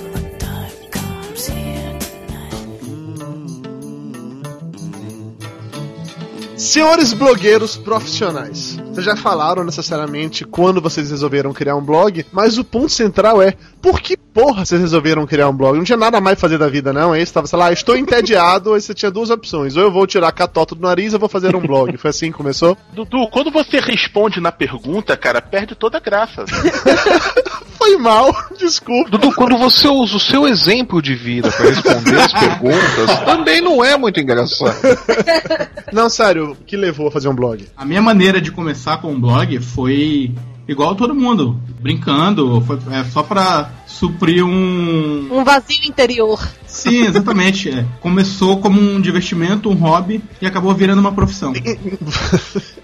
[6.62, 12.62] Senhores blogueiros profissionais, vocês já falaram necessariamente quando vocês resolveram criar um blog, mas o
[12.62, 15.76] ponto central é por que porra vocês resolveram criar um blog?
[15.76, 17.12] Não tinha nada mais pra fazer da vida, não?
[17.12, 19.76] Aí você tava, sei lá, estou entediado, aí você tinha duas opções.
[19.76, 21.96] Ou eu vou tirar a catota do nariz ou eu vou fazer um blog.
[21.96, 22.78] Foi assim que começou?
[22.94, 26.44] Dudu, quando você responde na pergunta, cara, perde toda a graça.
[27.76, 29.10] Foi mal, desculpa.
[29.10, 33.84] Dudu, quando você usa o seu exemplo de vida pra responder as perguntas, também não
[33.84, 34.76] é muito engraçado.
[35.92, 37.64] Não, sério, que levou a fazer um blog?
[37.76, 40.32] A minha maneira de começar com o blog foi
[40.68, 45.28] igual todo mundo, brincando, foi é, só pra suprir um.
[45.30, 46.40] Um vazio interior.
[46.66, 47.68] Sim, exatamente.
[47.68, 47.84] é.
[48.00, 51.52] Começou como um divertimento, um hobby e acabou virando uma profissão.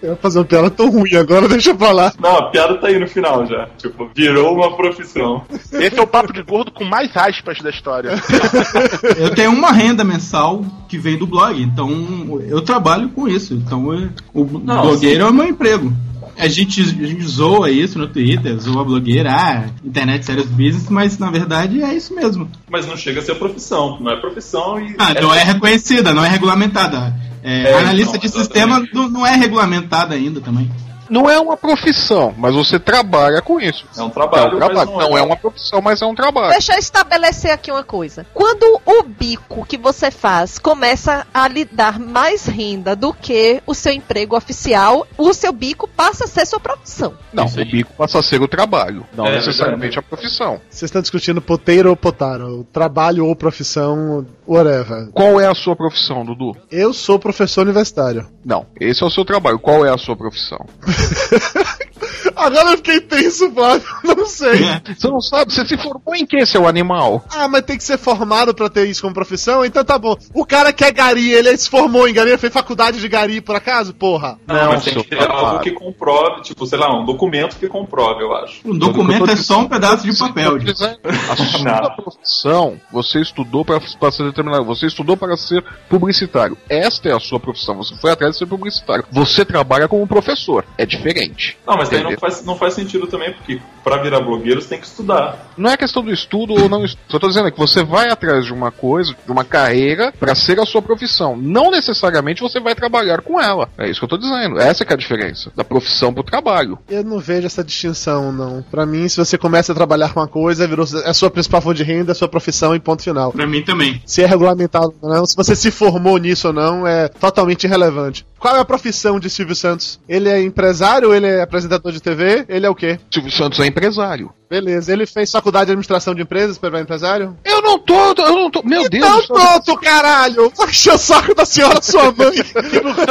[0.00, 2.12] Eu ia fazer uma piada tão ruim agora, deixa eu falar.
[2.20, 3.66] Não, a piada tá aí no final já.
[3.78, 5.42] Tipo, virou uma profissão.
[5.72, 8.12] Esse é o papo de gordo com mais aspas da história.
[9.18, 13.54] Eu tenho uma renda mensal que vem do blog, então eu trabalho com isso.
[13.54, 15.92] Então eu- o Não, blogueiro é o meu emprego.
[16.38, 20.88] A gente, a gente zoa isso no Twitter, zoa a blogueira, ah, internet serious business,
[20.88, 22.48] mas na verdade é isso mesmo.
[22.70, 23.98] Mas não chega a ser profissão.
[24.00, 24.94] Não é profissão e.
[24.98, 27.14] Ah, não é reconhecida, não é regulamentada.
[27.42, 30.70] É, É, analista então, de sistema não, não é regulamentada ainda também.
[31.08, 33.86] Não é uma profissão, mas você trabalha com isso.
[33.96, 34.92] É um trabalho, É um trabalho.
[34.94, 36.50] mas Não é uma profissão, mas é um trabalho.
[36.50, 38.26] Deixa eu estabelecer aqui uma coisa.
[38.34, 43.74] Quando o bico que você faz começa a lhe dar mais renda do que o
[43.74, 47.14] seu emprego oficial, o seu bico passa a ser sua profissão.
[47.32, 50.60] Não, o bico passa a ser o trabalho, não É, necessariamente a profissão.
[50.68, 55.10] Vocês estão discutindo poteiro ou potaro, trabalho ou profissão, whatever.
[55.12, 56.56] Qual é a sua profissão, Dudu?
[56.70, 58.26] Eu sou professor universitário.
[58.44, 59.58] Não, esse é o seu trabalho.
[59.58, 60.64] Qual é a sua profissão?
[62.34, 63.86] Agora eu fiquei tenso, Flávio.
[64.04, 64.58] Não sei.
[64.96, 65.52] Você não sabe?
[65.52, 67.24] Você se formou em que, seu animal?
[67.34, 69.64] Ah, mas tem que ser formado pra ter isso como profissão?
[69.64, 70.16] Então tá bom.
[70.34, 73.40] O cara que é gari, ele se formou em gari, ele fez faculdade de gari,
[73.40, 73.94] por acaso?
[73.94, 74.38] Porra.
[74.46, 78.22] Não, mas tem que ter algo que comprove, tipo, sei lá, um documento que comprove,
[78.22, 78.60] eu acho.
[78.64, 80.58] Um documento é só um pedaço de papel.
[80.60, 80.82] gente.
[81.30, 81.96] A sua Não.
[81.96, 84.64] profissão, você estudou para para ser determinado.
[84.64, 86.56] Você estudou para ser publicitário.
[86.68, 87.76] Esta é a sua profissão.
[87.76, 89.04] Você foi atrás de ser publicitário.
[89.10, 90.64] Você trabalha como professor.
[90.76, 91.56] É diferente.
[91.66, 94.80] Não, mas daí não faz, não faz sentido também, porque pra virar blogueiro você tem
[94.80, 95.52] que estudar.
[95.56, 97.02] Não é questão do estudo ou não estudo.
[97.12, 100.34] Eu tô dizendo é que você vai atrás de uma coisa, de uma carreira, para
[100.34, 101.36] ser a sua profissão.
[101.36, 103.68] Não necessariamente você vai trabalhar com ela.
[103.78, 104.58] É isso que eu tô dizendo.
[104.58, 105.50] Essa que é a diferença.
[105.54, 106.78] Da profissão pro trabalho.
[106.88, 108.62] Eu não vejo essa distinção, não.
[108.70, 111.60] Pra mim, se você começa a trabalhar com uma coisa, virou é a sua principal
[111.60, 113.32] fonte de renda, é a sua profissão e ponto final.
[113.32, 114.00] Pra mim também.
[114.04, 118.24] Se é regulamentado ou não, se você se formou nisso ou não, é totalmente irrelevante.
[118.38, 119.98] Qual é a profissão de Silvio Santos?
[120.08, 121.12] Ele é empresário?
[121.12, 122.44] Ele é apresentador de TV?
[122.48, 122.98] Ele é o quê?
[123.12, 124.30] Silvio Santos é empresário.
[124.48, 127.36] Beleza, ele fez faculdade de administração de empresas para empresário?
[127.44, 128.62] Eu não tô, eu não tô.
[128.62, 129.06] Meu Deus.
[129.06, 130.50] Não, eu tô- pronto, caralho!
[130.56, 132.32] Vai encher o saco da senhora, sua mãe!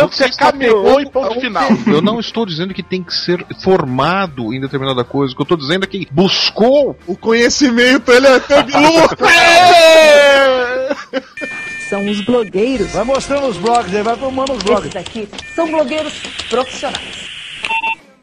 [0.10, 1.68] Você caminhou e ponto final.
[1.86, 5.34] Eu não estou dizendo que tem que ser formado em determinada coisa.
[5.34, 6.98] O que eu estou dizendo é que buscou.
[7.06, 8.88] O conhecimento, ele é tebilu!
[11.90, 12.92] São os blogueiros.
[12.92, 14.88] Vai mostrando os blogs aí, vai formando os blogs.
[14.88, 16.14] Esses aqui são blogueiros
[16.50, 17.28] profissionais.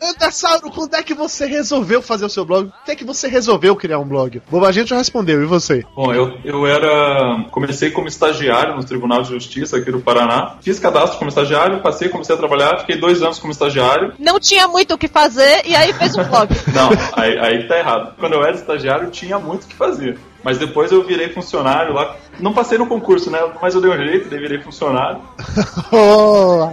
[0.05, 2.69] Andersauro, quando é que você resolveu fazer o seu blog?
[2.69, 4.43] Quando é que você resolveu criar um blog?
[4.51, 5.83] Bobagento já respondeu, e você?
[5.97, 7.47] Bom, eu, eu era.
[7.51, 10.57] Comecei como estagiário no Tribunal de Justiça aqui do Paraná.
[10.61, 14.13] Fiz cadastro como estagiário, passei, comecei a trabalhar, fiquei dois anos como estagiário.
[14.19, 16.55] Não tinha muito o que fazer e aí fez um blog.
[16.75, 18.15] Não, aí, aí tá errado.
[18.19, 20.19] Quando eu era estagiário, tinha muito o que fazer.
[20.45, 22.17] Mas depois eu virei funcionário lá.
[22.39, 23.39] Não passei no concurso, né?
[23.63, 25.21] Mas eu dei um jeito, daí virei funcionário.
[25.97, 26.71] Oh.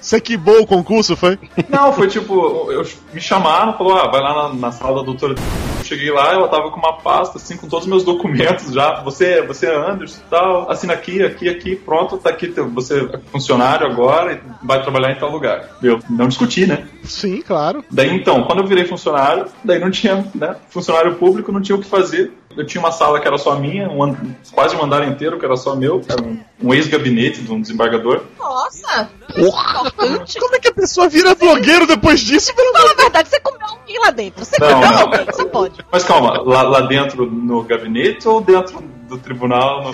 [0.00, 1.38] Você quibou o concurso, foi?
[1.68, 5.34] Não, foi tipo, eu, me chamaram, falou, ah, vai lá na, na sala da doutora.
[5.78, 9.00] Eu cheguei lá, ela tava com uma pasta, assim, com todos os meus documentos já.
[9.02, 13.18] Você, você é Anderson e tal, assina aqui, aqui, aqui, pronto, tá aqui, você é
[13.30, 15.76] funcionário agora e vai trabalhar em tal lugar.
[15.82, 16.86] Eu não discuti, né?
[17.04, 17.84] Sim, claro.
[17.90, 20.56] Daí então, quando eu virei funcionário, daí não tinha, né?
[20.68, 22.32] Funcionário público não tinha o que fazer.
[22.56, 25.56] Eu tinha uma sala que era só minha, um quase um andar inteiro que era
[25.56, 28.22] só meu, era um, um ex-gabinete de um desembargador.
[28.38, 29.10] Nossa!
[29.34, 29.90] Porra!
[29.92, 32.54] Como é que a pessoa vira blogueiro depois disso?
[32.54, 34.44] Pelo Fala a verdade, você comeu alguém lá dentro.
[34.44, 35.00] Você Não, comeu não.
[35.00, 35.84] alguém, você pode.
[35.92, 39.84] Mas calma, lá, lá dentro no gabinete ou dentro do tribunal?
[39.84, 39.92] No...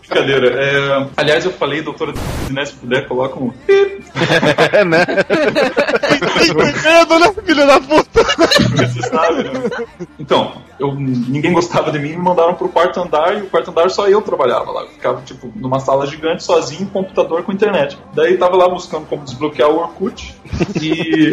[0.00, 0.48] Brincadeira.
[0.60, 2.12] É, aliás, eu falei, doutora,
[2.50, 3.52] né, se puder, coloca um.
[4.72, 5.04] É, né?
[6.14, 8.22] Entendendo, né, filho da puta?
[8.22, 9.50] Você sabe, né?
[10.18, 13.90] Então, eu, ninguém gostava de mim, me mandaram pro quarto andar e o quarto andar
[13.90, 14.82] só eu trabalhava lá.
[14.82, 17.98] Eu ficava, tipo, numa sala gigante, sozinho, computador com internet.
[18.14, 20.34] Daí tava lá buscando como desbloquear o Orkut
[20.80, 21.32] e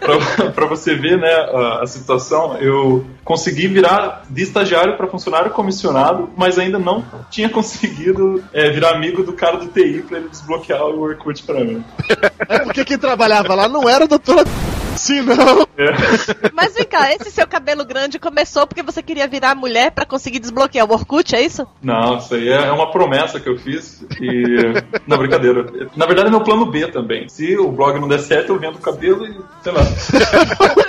[0.36, 5.50] pra, pra você ver, né, a, a situação, eu consegui virar de estagiário para funcionário
[5.50, 10.28] comissionado, mas ainda não tinha conseguido é, virar amigo do cara do TI pra ele
[10.28, 11.84] desbloquear o Orkut pra mim.
[12.48, 14.44] É porque quem trabalhava lá não era a doutora
[14.96, 15.66] Sim, não.
[16.52, 20.38] Mas vem cá, esse seu cabelo grande começou porque você queria virar mulher pra conseguir
[20.38, 21.66] desbloquear o Orkut, é isso?
[21.82, 24.04] Não, isso aí é uma promessa que eu fiz.
[24.20, 24.82] E.
[25.06, 25.66] Não, brincadeira.
[25.94, 27.28] Na verdade, é meu plano B também.
[27.28, 29.36] Se o blog não der certo, eu vendo o cabelo e.
[29.62, 29.82] sei lá.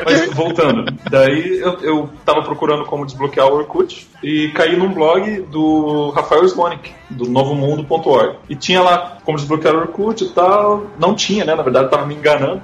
[0.06, 0.86] Mas voltando.
[1.10, 6.46] Daí eu, eu tava procurando como desbloquear o Orkut e caí num blog do Rafael
[6.46, 8.38] Slonik, do novomundo.org.
[8.50, 10.88] E tinha lá como desbloquear o Orkut e tal.
[11.00, 11.56] Não tinha, né?
[11.56, 12.62] Na verdade, eu tava me enganando.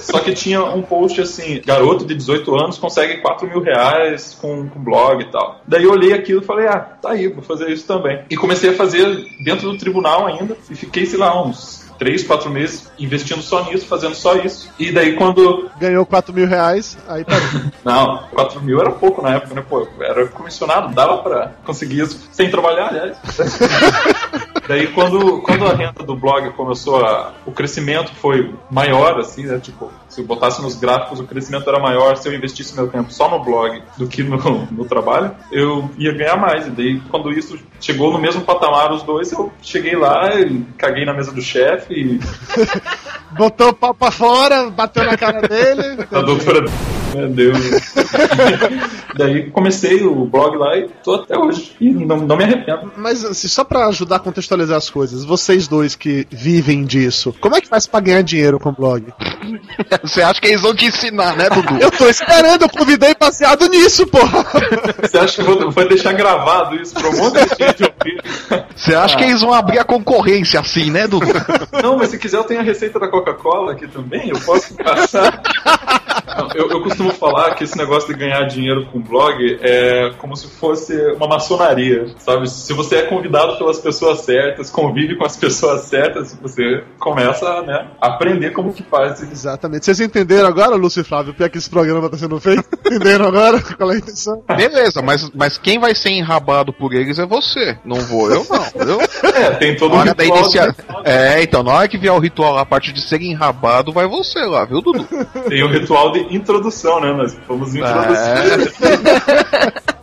[0.00, 4.68] Só que tinha um post assim: garoto de 18 anos consegue 4 mil reais com,
[4.68, 5.60] com blog e tal.
[5.66, 8.22] Daí eu olhei aquilo e falei: ah, tá aí, vou fazer isso também.
[8.30, 9.06] E comecei a fazer
[9.44, 10.56] dentro do tribunal ainda.
[10.70, 14.70] E fiquei, sei lá, uns 3, 4 meses investindo só nisso, fazendo só isso.
[14.78, 15.70] E daí quando.
[15.78, 17.46] Ganhou 4 mil reais, aí parou.
[17.84, 19.62] Não, 4 mil era pouco na época, né?
[19.68, 23.18] Pô, era comissionado, dava pra conseguir isso sem trabalhar, aliás.
[24.66, 27.34] Daí quando, quando a renda do blog começou a.
[27.44, 29.58] O crescimento foi maior, assim, né?
[29.58, 33.12] Tipo, se eu botasse nos gráficos, o crescimento era maior se eu investisse meu tempo
[33.12, 34.36] só no blog do que no,
[34.70, 36.66] no trabalho, eu ia ganhar mais.
[36.66, 41.04] E daí, quando isso chegou no mesmo patamar, os dois, eu cheguei lá e caguei
[41.04, 42.20] na mesa do chefe e
[43.32, 46.04] Botou o pau pra fora, bateu na cara dele.
[46.10, 46.64] a doutora.
[47.14, 47.58] Meu Deus.
[49.16, 51.74] Daí comecei o blog lá e tô até hoje.
[51.80, 52.92] E não, não me arrependo.
[52.96, 57.56] Mas assim, só pra ajudar a contextualizar as coisas, vocês dois que vivem disso, como
[57.56, 59.04] é que faz pra ganhar dinheiro com o blog?
[60.02, 61.78] Você acha que eles vão te ensinar, né, Dudu?
[61.80, 64.44] Eu tô esperando, eu convidei baseado nisso, porra!
[65.02, 68.64] Você acha que eu vou, vou deixar gravado isso pra um monte de gente ouvir?
[68.76, 71.26] Você acha que eles vão abrir a concorrência assim, né, Dudu?
[71.82, 75.42] Não, mas se quiser eu tenho a receita da Coca-Cola aqui também, eu posso passar.
[76.54, 80.48] Eu, eu costumo falar que esse negócio de ganhar dinheiro com blog é como se
[80.48, 82.48] fosse uma maçonaria, sabe?
[82.50, 87.88] Se você é convidado pelas pessoas certas, convive com as pessoas certas, você começa né,
[88.00, 89.22] a aprender como que faz.
[89.22, 89.84] Exatamente.
[89.84, 92.64] Vocês entenderam agora, Lúcio e Flávio, porque que esse programa tá sendo feito?
[92.86, 94.42] Entenderam agora qual é a intenção?
[94.56, 97.78] Beleza, mas, mas quem vai ser enrabado por eles é você.
[97.84, 99.00] Não vou eu, não, entendeu?
[99.34, 100.38] É, tem todo um ritual.
[100.38, 100.74] inicia...
[101.04, 104.40] É, então, na hora que vier o ritual, a parte de ser enrabado, vai você
[104.40, 105.06] lá, viu, Dudu?
[105.48, 107.12] Tem o ritual de introdução, né?
[107.12, 108.72] Nós vamos introduzir.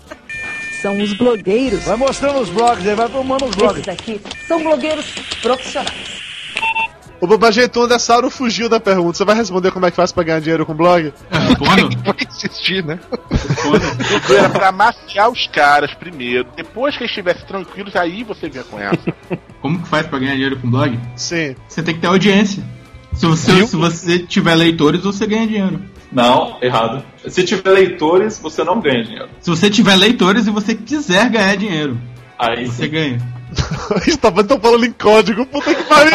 [0.82, 1.84] São os blogueiros.
[1.84, 3.80] Vai mostrando os blogs aí, vai tomando os blogs.
[3.80, 5.06] Esses aqui são blogueiros
[5.42, 6.28] profissionais.
[7.20, 9.18] O Bobajeton o Dessauro fugiu da pergunta.
[9.18, 11.12] Você vai responder como é que faz pra ganhar dinheiro com blog?
[11.60, 13.00] Vai insistir, né?
[14.30, 16.48] Era pra maciar os caras primeiro.
[16.56, 19.00] Depois que eles estivessem tranquilos, aí você vinha com essa.
[19.62, 21.00] Como que faz pra ganhar dinheiro com blog?
[21.16, 21.56] Sim.
[21.68, 22.64] Você tem que ter audiência.
[23.14, 25.82] Se você, se você tiver leitores, você ganha dinheiro.
[26.18, 27.04] Não, errado.
[27.28, 29.30] Se tiver leitores, você não ganha dinheiro.
[29.40, 31.96] Se você tiver leitores e você quiser ganhar dinheiro,
[32.40, 33.18] Aí você ganha.
[34.08, 36.12] Estão falando em código, puta que pariu!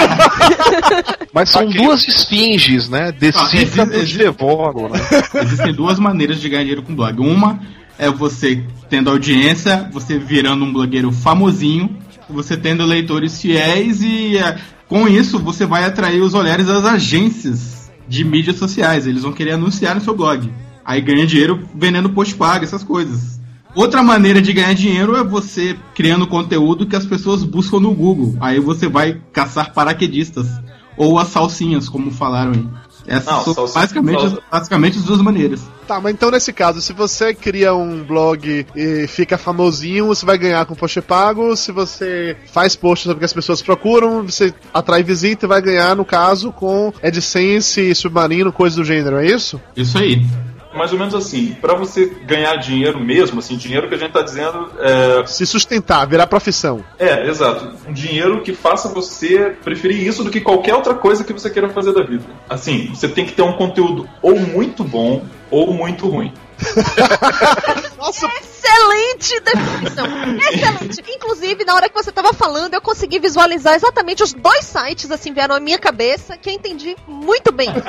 [1.32, 3.12] Mas são duas esfinges, né?
[3.12, 4.98] Decifra Ah, existe- Devoro, né?
[5.42, 7.20] Existem duas maneiras de ganhar dinheiro com blog.
[7.20, 7.60] Uma
[7.96, 8.60] é você
[8.90, 11.96] tendo audiência, você virando um blogueiro famosinho,
[12.28, 14.56] você tendo leitores fiéis e é,
[14.88, 19.06] com isso você vai atrair os olhares das agências de mídias sociais.
[19.06, 20.52] Eles vão querer anunciar no seu blog.
[20.84, 23.40] Aí ganha dinheiro vendendo post pago, essas coisas.
[23.74, 28.36] Outra maneira de ganhar dinheiro é você criando conteúdo que as pessoas buscam no Google.
[28.40, 30.46] Aí você vai caçar paraquedistas.
[30.96, 32.68] Ou as salsinhas, como falaram aí.
[33.06, 35.60] Essas Não, são basicamente, salsa- basicamente as duas maneiras.
[35.86, 40.38] Tá, mas então nesse caso, se você cria um blog e fica famosinho, você vai
[40.38, 41.56] ganhar com post pago.
[41.56, 45.60] Se você faz posts sobre o que as pessoas procuram, você atrai visita e vai
[45.60, 49.60] ganhar, no caso, com AdSense, Submarino, coisa do gênero, é isso?
[49.76, 50.24] Isso aí.
[50.74, 54.22] Mais ou menos assim, pra você ganhar dinheiro mesmo, assim, dinheiro que a gente tá
[54.22, 56.84] dizendo é, Se sustentar, virar profissão.
[56.98, 61.32] é, exato, um dinheiro que faça você preferir isso do que qualquer outra coisa que
[61.32, 62.24] você queira fazer da vida.
[62.48, 66.32] Assim, você tem que ter um conteúdo ou muito bom ou muito ruim.
[67.98, 68.28] Nossa,
[68.72, 70.06] Excelente definição.
[70.50, 71.14] Excelente.
[71.14, 75.32] Inclusive, na hora que você tava falando, eu consegui visualizar exatamente os dois sites, assim,
[75.32, 77.68] vieram à minha cabeça, que eu entendi muito bem.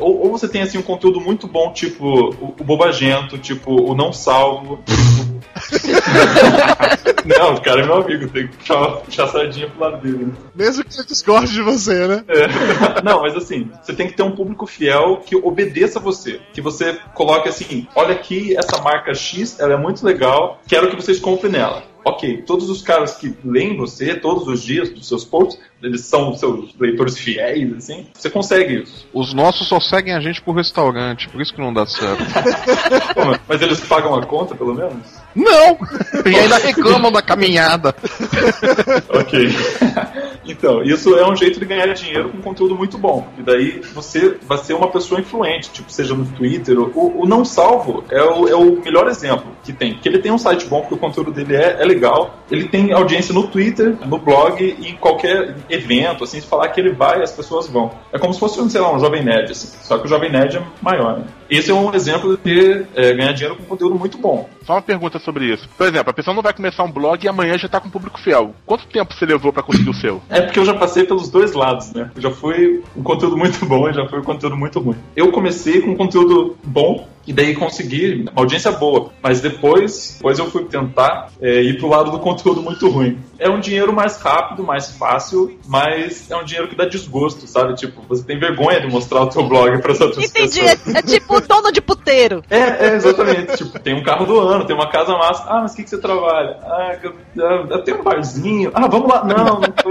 [0.00, 3.96] Ou, ou você tem assim um conteúdo muito bom, tipo o, o Bobagento, tipo o
[3.96, 4.78] Não Salvo.
[7.24, 10.26] Não, o cara é meu amigo, tem que puxar, puxar a sardinha pro lado dele.
[10.26, 10.32] né?
[10.54, 12.24] mesmo que eu discorde de você, né?
[12.28, 12.46] É.
[13.04, 16.40] Não, mas assim, você tem que ter um público fiel que obedeça a você.
[16.52, 20.96] Que você coloque assim: olha aqui, essa marca X, ela é muito legal, quero que
[20.96, 21.82] vocês comprem nela.
[22.04, 26.34] Ok, todos os caras que leem você todos os dias dos seus posts, eles são
[26.34, 29.06] seus leitores fiéis, assim, você consegue isso.
[29.12, 32.24] Os nossos só seguem a gente pro restaurante, por isso que não dá certo.
[33.14, 35.06] Pô, mas eles pagam a conta, pelo menos?
[35.34, 35.78] Não!
[36.26, 37.94] E ainda reclamam da caminhada.
[39.08, 39.48] Ok.
[40.46, 43.28] Então, isso é um jeito de ganhar dinheiro com conteúdo muito bom.
[43.38, 46.78] E daí você vai ser uma pessoa influente, tipo, seja no Twitter.
[46.78, 49.98] O, o Não Salvo é o, é o melhor exemplo que tem.
[49.98, 52.38] Que ele tem um site bom, porque o conteúdo dele é, é legal.
[52.50, 56.80] Ele tem audiência no Twitter, no blog e em qualquer evento, assim, se falar que
[56.80, 57.90] ele vai, as pessoas vão.
[58.12, 59.68] É como se fosse, sei lá, um Jovem Nerd, assim.
[59.82, 61.24] Só que o Jovem Nerd é maior, né?
[61.50, 64.48] Esse é um exemplo de ter, é, ganhar dinheiro com conteúdo muito bom.
[64.64, 65.68] Só uma pergunta sobre isso.
[65.76, 68.20] Por exemplo, a pessoa não vai começar um blog e amanhã já tá com público
[68.20, 68.54] fiel.
[68.66, 70.22] Quanto tempo você levou pra conseguir o seu?
[70.38, 72.10] É porque eu já passei pelos dois lados, né?
[72.16, 74.96] Já foi um conteúdo muito bom e já foi um conteúdo muito ruim.
[75.16, 79.10] Eu comecei com um conteúdo bom e daí consegui uma audiência boa.
[79.22, 83.18] Mas depois, depois eu fui tentar é, ir pro lado do conteúdo muito ruim.
[83.38, 87.74] É um dinheiro mais rápido, mais fácil, mas é um dinheiro que dá desgosto, sabe?
[87.74, 90.60] Tipo, você tem vergonha de mostrar o teu blog para outras Entendi.
[90.60, 90.94] pessoas.
[90.94, 92.42] É, é tipo dono de puteiro.
[92.50, 93.56] É, é, exatamente.
[93.56, 95.44] tipo, tem um carro do ano, tem uma casa massa.
[95.48, 96.58] Ah, mas o que, que você trabalha?
[96.62, 98.70] Ah, eu, eu, eu tenho um barzinho.
[98.74, 99.24] Ah, vamos lá.
[99.24, 99.90] Não, não tô.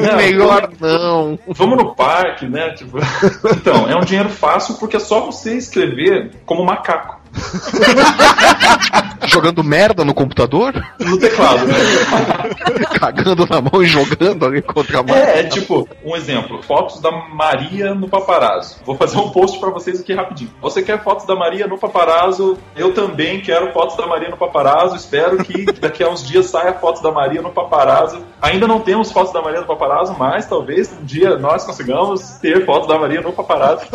[0.00, 1.38] Não, Melhor não.
[1.48, 2.70] Vamos no parque, né?
[2.70, 2.98] Tipo,
[3.52, 7.23] então, é um dinheiro fácil porque é só você escrever como macaco.
[9.26, 10.72] Jogando merda no computador?
[11.00, 11.74] No teclado, né?
[12.98, 15.16] Cagando na mão e jogando ali contra a mão.
[15.16, 18.80] É, é tipo, um exemplo, fotos da Maria no paparazzo.
[18.84, 20.50] Vou fazer um post pra vocês aqui rapidinho.
[20.60, 22.58] Você quer fotos da Maria no paparazzo?
[22.76, 24.96] Eu também quero fotos da Maria no paparazzo.
[24.96, 28.22] Espero que daqui a uns dias saia fotos da Maria no paparazzo.
[28.40, 32.64] Ainda não temos fotos da Maria no paparazzo, mas talvez um dia nós consigamos ter
[32.64, 33.86] fotos da Maria no paparazzo.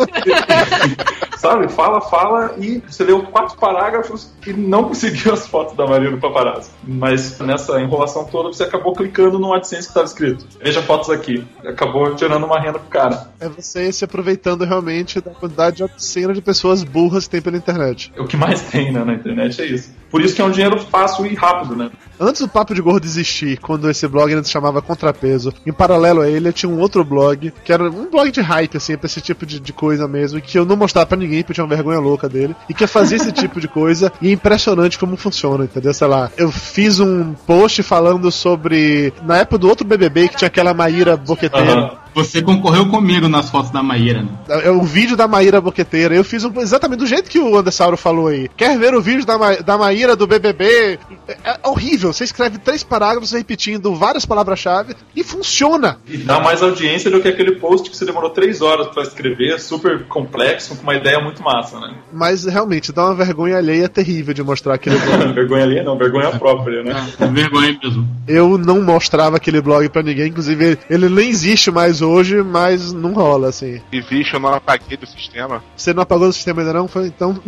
[1.40, 1.68] Sabe?
[1.68, 6.20] Fala, fala e você leu quatro parágrafos e não conseguiu as fotos da Maria no
[6.20, 6.70] paparazzo.
[6.84, 10.44] Mas nessa enrolação toda você acabou clicando no AdSense que estava escrito.
[10.62, 11.42] Veja fotos aqui.
[11.64, 13.30] Acabou tirando uma renda pro cara.
[13.40, 17.56] É você se aproveitando realmente da quantidade de obscena de pessoas burras que tem pela
[17.56, 18.12] internet.
[18.18, 19.94] O que mais tem né, na internet é isso.
[20.10, 21.90] Por isso que é um dinheiro fácil e rápido, né?
[22.18, 26.20] Antes do Papo de Gordo existir, quando esse blog ainda se chamava Contrapeso, em paralelo
[26.20, 29.06] a ele eu tinha um outro blog, que era um blog de hype, assim, pra
[29.06, 31.64] esse tipo de, de coisa mesmo, que eu não mostrava pra ninguém, porque eu tinha
[31.64, 34.98] uma vergonha louca dele, e que eu fazia esse tipo de coisa, e é impressionante
[34.98, 35.94] como funciona, entendeu?
[35.94, 40.48] Sei lá, eu fiz um post falando sobre, na época do outro BBB, que tinha
[40.48, 41.99] aquela Maíra boqueteira, Aham.
[42.14, 44.28] Você concorreu comigo nas fotos da Maíra, né?
[44.64, 46.14] É o vídeo da Maíra Boqueteira.
[46.14, 48.48] Eu fiz um, exatamente do jeito que o Andessauro falou aí.
[48.56, 50.98] Quer ver o vídeo da, Ma, da Maíra do BBB?
[51.28, 52.12] É, é horrível.
[52.12, 55.98] Você escreve três parágrafos repetindo várias palavras-chave e funciona.
[56.06, 59.60] E dá mais audiência do que aquele post que você demorou três horas pra escrever,
[59.60, 61.94] super complexo, com uma ideia muito massa, né?
[62.12, 65.32] Mas realmente dá uma vergonha alheia terrível de mostrar aquele blog.
[65.32, 67.06] vergonha ali não, vergonha própria, né?
[67.18, 68.08] É vergonha mesmo.
[68.26, 73.12] Eu não mostrava aquele blog pra ninguém, inclusive ele nem existe mais hoje, mas não
[73.12, 73.80] rola assim.
[73.92, 75.62] Existe, eu não apaguei do sistema.
[75.76, 76.88] Você não apagou o sistema ainda não?
[76.88, 77.40] Foi então.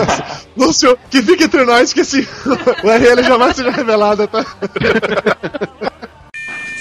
[0.56, 2.20] Lúcio, que fique entre nós que esse
[2.82, 4.44] o URL jamais seja revelado, tá?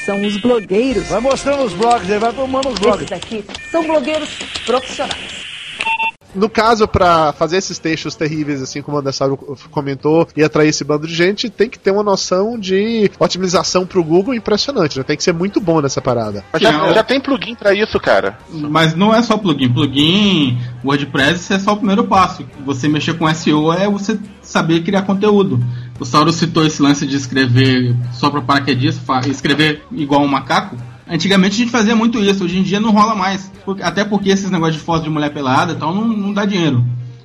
[0.05, 1.07] São os blogueiros.
[1.07, 3.03] Vai mostrando os blogs aí, vai formando os blogs.
[3.03, 4.29] Esses aqui são blogueiros
[4.65, 5.38] profissionais.
[6.33, 9.37] No caso, pra fazer esses textos terríveis, assim como o Andessauro
[9.71, 14.03] comentou, e atrair esse bando de gente, tem que ter uma noção de otimização pro
[14.03, 15.03] Google impressionante, né?
[15.03, 16.43] Tem que ser muito bom nessa parada.
[16.53, 18.37] Mas já, já tem plugin pra isso, cara.
[18.51, 19.71] Mas não é só plugin.
[19.71, 22.45] Plugin, WordPress é só o primeiro passo.
[22.65, 25.59] Você mexer com SEO é você saber criar conteúdo.
[25.99, 30.77] O Sauro citou esse lance de escrever só para paraquedista, escrever igual um macaco.
[31.09, 33.51] Antigamente a gente fazia muito isso, hoje em dia não rola mais.
[33.81, 36.83] Até porque esses negócios de foto de mulher pelada e tal não, não dá dinheiro.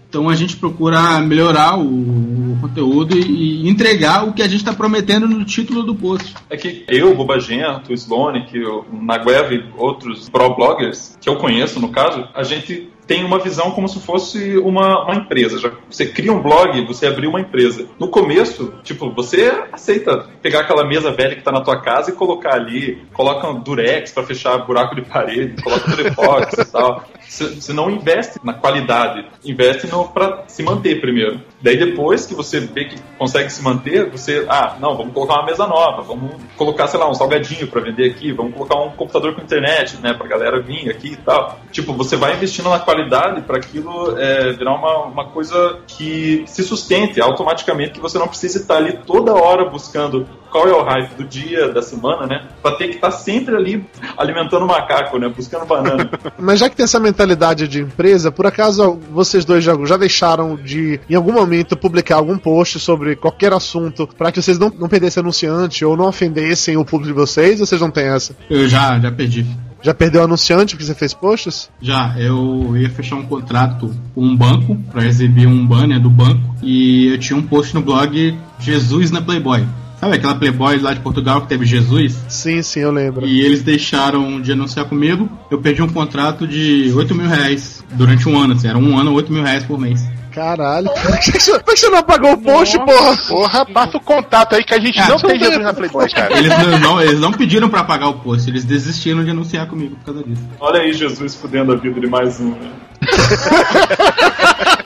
[0.09, 4.73] Então a gente procura melhorar o, conteúdo e, e entregar o que a gente está
[4.73, 6.35] prometendo no título do post.
[6.49, 11.79] É que eu, Bobagento, o Sloane, que o Naguev outros pro bloggers, que eu conheço
[11.81, 15.59] no caso, a gente tem uma visão como se fosse uma, uma empresa.
[15.59, 17.87] Já, você cria um blog, você abriu uma empresa.
[17.99, 22.15] No começo, tipo, você aceita pegar aquela mesa velha que tá na tua casa e
[22.15, 27.05] colocar ali, coloca um durex para fechar buraco de parede, coloca telefox e tal.
[27.29, 31.41] Você não investe na qualidade, investe no para se manter primeiro.
[31.65, 35.47] Daí depois que você vê que consegue se manter, você, ah, não, vamos colocar uma
[35.47, 39.35] mesa nova, vamos colocar, sei lá, um salgadinho para vender aqui, vamos colocar um computador
[39.35, 41.59] com internet, né, pra galera vir aqui e tal.
[41.73, 46.63] Tipo, você vai investindo na qualidade para aquilo é, virar uma, uma coisa que se
[46.63, 51.17] sustente automaticamente, que você não precise estar ali toda hora buscando qual é o hype
[51.17, 53.85] do dia, da semana, né, pra ter que estar sempre ali
[54.17, 56.09] alimentando o macaco, né, buscando banana.
[56.39, 60.55] Mas já que tem essa mentalidade de empresa, por acaso vocês dois já, já deixaram
[60.55, 64.89] de, em algum momento, publicar algum post sobre qualquer assunto para que vocês não, não
[64.89, 67.59] perdessem anunciante ou não ofendessem o público de vocês?
[67.59, 68.37] Ou vocês não têm essa?
[68.49, 69.45] Eu já, já perdi.
[69.83, 71.69] Já perdeu o anunciante porque você fez posts?
[71.83, 76.55] Já, eu ia fechar um contrato com um banco para exibir um banner do banco
[76.63, 79.67] e eu tinha um post no blog Jesus na Playboy.
[80.05, 82.15] Sabe aquela Playboy lá de Portugal que teve Jesus?
[82.29, 83.25] Sim, sim, eu lembro.
[83.27, 85.31] E eles deixaram de anunciar comigo.
[85.51, 88.53] Eu perdi um contrato de 8 mil reais durante um ano.
[88.53, 90.05] Assim, era um ano, 8 mil reais por mês.
[90.31, 90.91] Caralho.
[90.91, 93.17] Por que você- por que você não apagou o post, porra?
[93.29, 95.39] Porra, passa o contato aí que a gente Ah, não tem.
[95.39, 96.37] Jesus na Playboy, cara.
[96.37, 99.97] Eles não, não- eles não pediram para pagar o post, eles desistiram de anunciar comigo
[99.97, 100.43] por causa disso.
[100.61, 102.53] Olha aí Jesus fudendo a vida de mais um.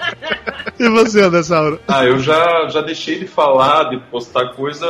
[0.79, 1.81] E você, Andessauro?
[1.89, 4.87] Ah, eu já, já deixei de falar, de postar coisa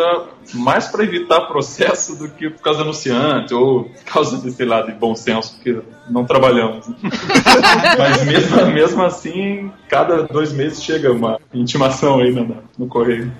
[0.55, 4.67] mais para evitar processo do que por causa do anunciante ou por causa de, sei
[4.67, 5.81] lá, de bom senso, porque
[6.11, 6.87] não trabalhamos.
[7.99, 13.33] Mas mesmo, mesmo assim, cada dois meses chega uma intimação aí no, no correio.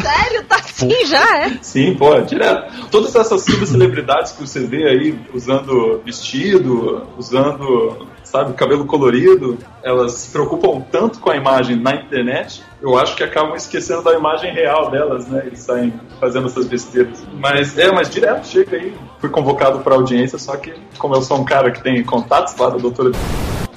[0.00, 0.44] Sério?
[0.44, 1.58] Tá assim já, é?
[1.62, 2.88] Sim, pô, é direto.
[2.88, 10.30] Todas essas subcelebridades que você vê aí usando vestido, usando, sabe, cabelo colorido, elas se
[10.30, 14.90] preocupam tanto com a imagem na internet, eu acho que acabam esquecendo da imagem real
[14.90, 15.44] delas, né?
[15.46, 17.24] Eles saem fazendo essas besteiras.
[17.32, 18.94] Mas é, mas direto chega aí.
[19.18, 22.68] Fui convocado para audiência, só que como eu sou um cara que tem contatos lá
[22.68, 23.12] da doutora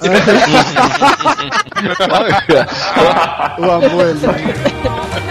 [3.58, 5.20] o amor é lindo.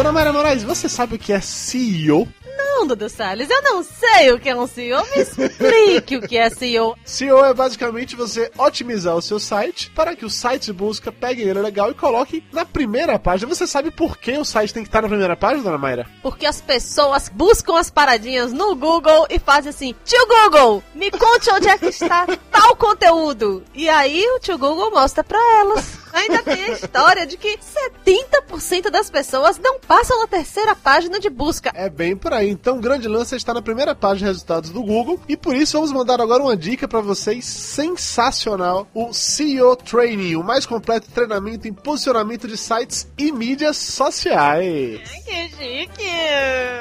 [0.00, 2.26] Dona Mayra Moraes, você sabe o que é CEO?
[2.56, 5.04] Não, Dudu Salles, eu não sei o que é um CEO.
[5.14, 6.96] Me explique o que é CEO.
[7.04, 11.42] SEO é basicamente você otimizar o seu site para que o site de busca pegue
[11.42, 13.54] ele legal e coloque na primeira página.
[13.54, 16.06] Você sabe por que o site tem que estar na primeira página, dona Mayra?
[16.22, 21.50] Porque as pessoas buscam as paradinhas no Google e fazem assim: Tio Google, me conte
[21.52, 23.62] onde é que está tal conteúdo.
[23.74, 25.99] E aí o tio Google mostra pra elas.
[26.12, 31.30] Ainda tem a história de que 70% das pessoas não passam na terceira página de
[31.30, 31.70] busca.
[31.74, 32.50] É bem por aí.
[32.50, 35.20] Então, o grande lance estar na primeira página de resultados do Google.
[35.28, 40.44] E por isso, vamos mandar agora uma dica para vocês sensacional: o CEO Training, o
[40.44, 45.00] mais completo treinamento em posicionamento de sites e mídias sociais.
[45.24, 46.10] Que chique!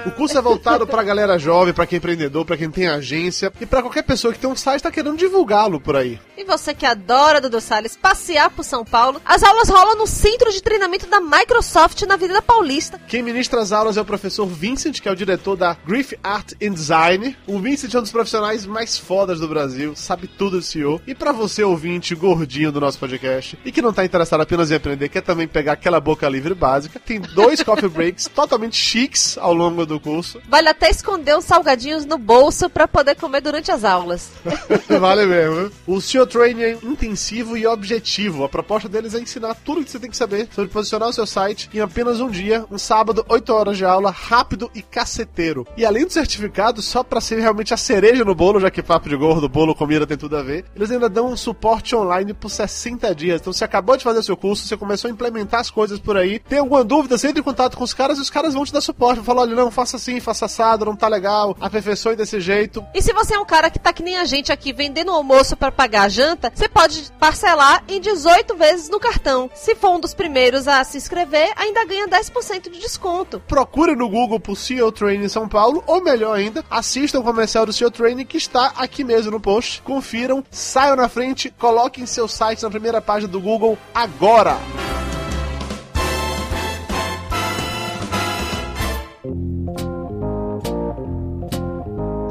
[0.05, 3.51] O curso é voltado pra galera jovem, pra quem é empreendedor, pra quem tem agência
[3.59, 6.19] e pra qualquer pessoa que tem um site e tá querendo divulgá-lo por aí.
[6.37, 10.51] E você que adora, Dudu Salles, passear por São Paulo, as aulas rolam no centro
[10.51, 12.99] de treinamento da Microsoft na Avenida Paulista.
[13.07, 16.53] Quem ministra as aulas é o professor Vincent, que é o diretor da Griff Art
[16.61, 17.37] and Design.
[17.47, 21.01] O Vincent é um dos profissionais mais fodas do Brasil, sabe tudo de CEO.
[21.05, 24.75] E pra você, ouvinte gordinho do nosso podcast, e que não tá interessado apenas em
[24.75, 29.53] aprender, quer também pegar aquela boca livre básica, tem dois coffee breaks totalmente chiques ao
[29.53, 30.41] longo do curso.
[30.49, 34.29] Vale até esconder os salgadinhos no bolso pra poder comer durante as aulas.
[34.99, 35.71] vale mesmo.
[35.85, 38.43] O CEO Training é intensivo e objetivo.
[38.43, 41.13] A proposta deles é ensinar tudo o que você tem que saber sobre posicionar o
[41.13, 45.67] seu site em apenas um dia, um sábado, 8 horas de aula, rápido e caceteiro.
[45.77, 49.09] E além do certificado, só pra ser realmente a cereja no bolo, já que papo
[49.09, 52.49] de gordo, bolo, comida tem tudo a ver, eles ainda dão um suporte online por
[52.49, 53.41] 60 dias.
[53.41, 56.39] Então você acabou de fazer seu curso, você começou a implementar as coisas por aí,
[56.39, 58.73] tem alguma dúvida, você entra em contato com os caras e os caras vão te
[58.73, 59.17] dar suporte.
[59.17, 62.85] Vão falar, olha, não, faça assim, faça assado, não tá legal, aperfeiçoe desse jeito.
[62.93, 65.55] E se você é um cara que tá que nem a gente aqui vendendo almoço
[65.55, 69.49] pra pagar a janta, você pode parcelar em 18 vezes no cartão.
[69.53, 73.39] Se for um dos primeiros a se inscrever, ainda ganha 10% de desconto.
[73.47, 77.73] Procure no Google por CEO Training São Paulo, ou melhor ainda, assistam o comercial do
[77.73, 79.81] CEO Training que está aqui mesmo no post.
[79.81, 84.57] Confiram, saiam na frente, coloquem seu site na primeira página do Google agora.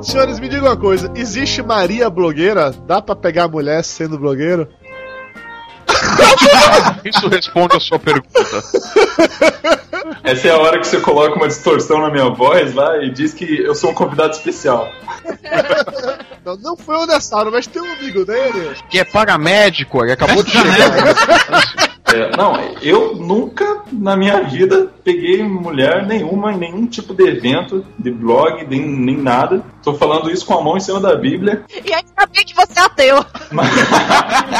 [0.03, 2.71] Senhores, me digam uma coisa: existe Maria blogueira?
[2.71, 4.66] Dá pra pegar mulher sendo blogueiro?
[7.05, 8.62] Isso responde a sua pergunta.
[10.22, 13.34] Essa é a hora que você coloca uma distorção na minha voz lá e diz
[13.34, 14.89] que eu sou um convidado especial.
[16.45, 18.76] Não, não foi o Nessauro, mas tem um amigo dele.
[18.89, 21.89] Que é paramédico, ele acabou de chegar.
[22.14, 27.84] É, não, eu nunca na minha vida peguei mulher nenhuma em nenhum tipo de evento,
[27.99, 29.62] de blog, nem, nem nada.
[29.82, 32.78] Tô falando isso com a mão em cima da Bíblia, E aí sabia que você
[32.78, 33.24] é ateu.
[33.53, 33.70] mas,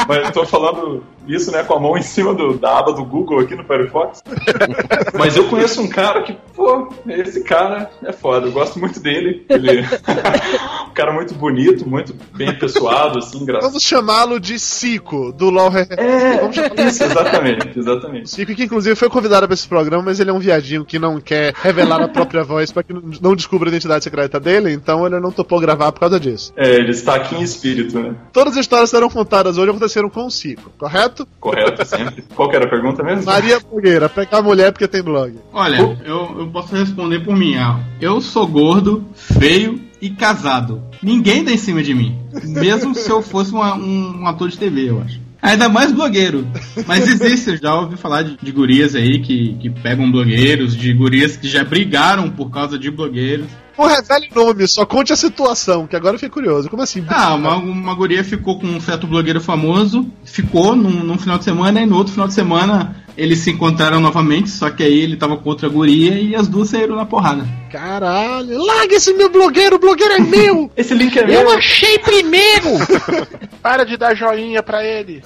[0.07, 3.03] mas eu tô falando isso, né, com a mão em cima do- da aba do
[3.05, 4.23] Google aqui no Firefox.
[5.17, 9.45] Mas eu conheço um cara que, pô, esse cara é foda, eu gosto muito dele.
[9.49, 9.81] Ele
[10.87, 13.69] um cara muito bonito, muito bem pessoado, assim, engraçado.
[13.69, 15.69] Vamos chamá-lo de Cico, do LOL.
[15.77, 18.29] É, Vamos chamá-lo isso, exatamente, exatamente.
[18.29, 21.19] Cico, que inclusive foi convidado para esse programa, mas ele é um viadinho que não
[21.19, 25.05] quer revelar a própria voz para que não- não descubra a identidade secreta dele, então
[25.05, 26.53] ele não topou gravar por causa disso.
[26.55, 28.15] É, ele está aqui em espírito, né?
[28.33, 31.18] Todas as histórias que serão contadas hoje aconteceram com o Cico, correto?
[31.39, 32.23] Correto, sempre.
[32.35, 33.25] Qual que era a pergunta mesmo?
[33.25, 35.35] Maria Fogueira, pegar mulher porque tem blog.
[35.53, 37.55] Olha, eu, eu posso responder por mim.
[37.55, 40.81] ah, Eu sou gordo, feio e casado.
[41.03, 42.17] Ninguém dá em cima de mim.
[42.43, 45.19] Mesmo se eu fosse uma- um, um ator de TV, eu acho.
[45.41, 46.45] Ainda mais blogueiro.
[46.85, 50.91] Mas existe, eu já ouvi falar de, de gurias aí que, que pegam blogueiros, de
[50.93, 53.47] gurias que já brigaram por causa de blogueiros.
[53.79, 56.69] Não revele nome, só conte a situação, que agora eu fiquei curioso.
[56.69, 57.03] Como assim?
[57.07, 61.45] Ah, uma, uma guria ficou com um certo blogueiro famoso, ficou num, num final de
[61.45, 65.17] semana e no outro final de semana eles se encontraram novamente, só que aí ele
[65.17, 67.45] tava com outra guria e as duas saíram na porrada.
[67.71, 70.71] Caralho, larga esse meu blogueiro, o blogueiro é meu!
[70.75, 71.51] Esse link é Eu meu.
[71.51, 72.69] achei primeiro!
[73.61, 75.21] Para de dar joinha pra ele.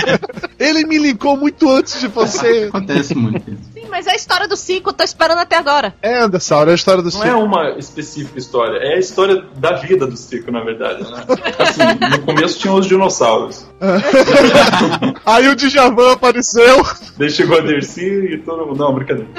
[0.58, 2.66] Ele me linkou muito antes de você.
[2.68, 3.50] Acontece muito.
[3.72, 5.94] Sim, mas é a história do Cico, tô esperando até agora.
[6.02, 9.76] É, Anderson, é a história do Não é uma específica história, é a história da
[9.76, 11.02] vida do Cico, na verdade.
[11.02, 11.24] Né?
[11.58, 13.66] Assim, no começo tinham os dinossauros.
[15.24, 16.84] Aí o Djavan apareceu.
[17.16, 18.78] Daí chegou a Dercy e todo mundo.
[18.78, 19.30] Não, brincadeira.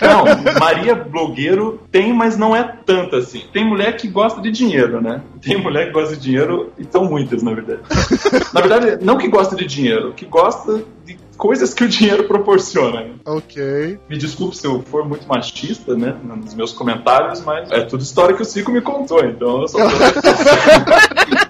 [0.00, 3.42] Não, Maria blogueiro tem, mas não é tanta assim.
[3.52, 5.22] Tem mulher que gosta de dinheiro, né?
[5.40, 7.80] Tem mulher que gosta de dinheiro e são muitas, na verdade.
[8.52, 13.00] Na verdade, não que gosta de dinheiro, que gosta de coisas que o dinheiro proporciona.
[13.00, 13.10] né?
[13.24, 13.98] Ok.
[14.08, 18.34] Me desculpe se eu for muito machista, né, nos meus comentários, mas é tudo história
[18.36, 19.84] que o Cico me contou, então eu só tô,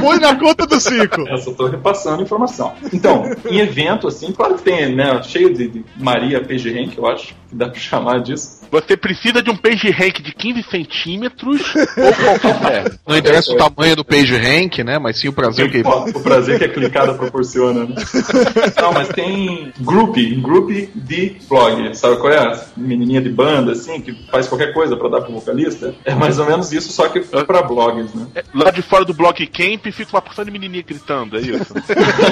[0.00, 1.28] Põe na conta do Cico.
[1.28, 2.72] eu só tô repassando informação.
[2.92, 7.06] Então, em evento, assim, claro que tem, né, cheio de, de Maria Page Rank, eu
[7.06, 8.60] acho, que dá pra chamar disso.
[8.70, 13.96] Você precisa de um page rank de 15 centímetros ou qualquer Não interessa o tamanho
[13.96, 14.98] do page rank, né?
[14.98, 15.80] Mas sim o prazer que.
[15.80, 17.94] O prazer que a clicada proporciona, né?
[18.80, 22.64] Não, mas tem group, group de blog, sabe qual é?
[22.76, 25.94] Menininha de banda, assim, que faz qualquer coisa pra dar pro vocalista.
[26.04, 28.26] É mais ou menos isso, só que pra blogs, né?
[28.54, 31.74] Lá de fora do Block Camp fica uma porção de menininha gritando, é isso?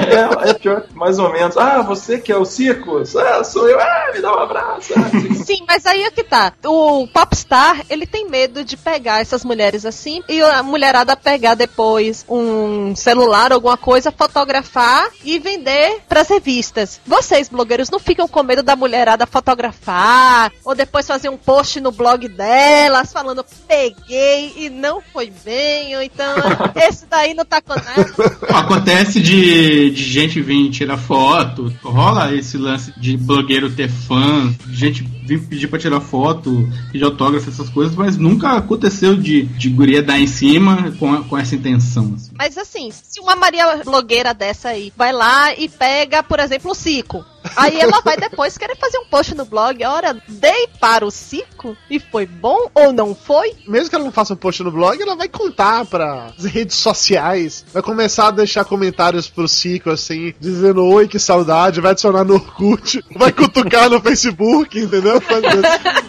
[0.09, 1.57] É, é pior, mais ou menos.
[1.57, 3.15] Ah, você que é o Circus?
[3.17, 3.79] Ah, sou eu.
[3.79, 4.93] Ah, me dá um abraço.
[4.97, 5.35] Ah, assim.
[5.45, 6.53] Sim, mas aí é que tá.
[6.65, 12.25] O popstar, ele tem medo de pegar essas mulheres assim e a mulherada pegar depois
[12.29, 17.01] um celular, alguma coisa, fotografar e vender pras revistas.
[17.07, 21.91] Vocês, blogueiros, não ficam com medo da mulherada fotografar ou depois fazer um post no
[21.91, 26.35] blog delas falando peguei e não foi bem, ou então
[26.77, 28.39] esse daí não tá nada.
[28.59, 35.03] Acontece de, de gente vir tirar foto, rola esse lance de blogueiro ter fã, gente
[35.03, 40.03] vir pedir pra tirar foto, pedir autógrafo, essas coisas, mas nunca aconteceu de, de guria
[40.03, 42.15] dar em cima com, com essa intenção.
[42.15, 42.31] assim.
[42.37, 46.75] Mas assim, se uma Maria blogueira dessa aí vai lá e pega, por exemplo, o
[46.75, 47.25] Cico.
[47.57, 49.85] Aí ela vai depois querer fazer um post no blog.
[49.85, 53.53] Ora, dei para o Cico e foi bom ou não foi?
[53.67, 56.77] Mesmo que ela não faça um post no blog, ela vai contar para as redes
[56.77, 57.65] sociais.
[57.73, 61.81] Vai começar a deixar comentários pro Cico, assim, dizendo oi, que saudade.
[61.81, 63.05] Vai adicionar no Orkut.
[63.15, 65.21] Vai cutucar no Facebook, entendeu?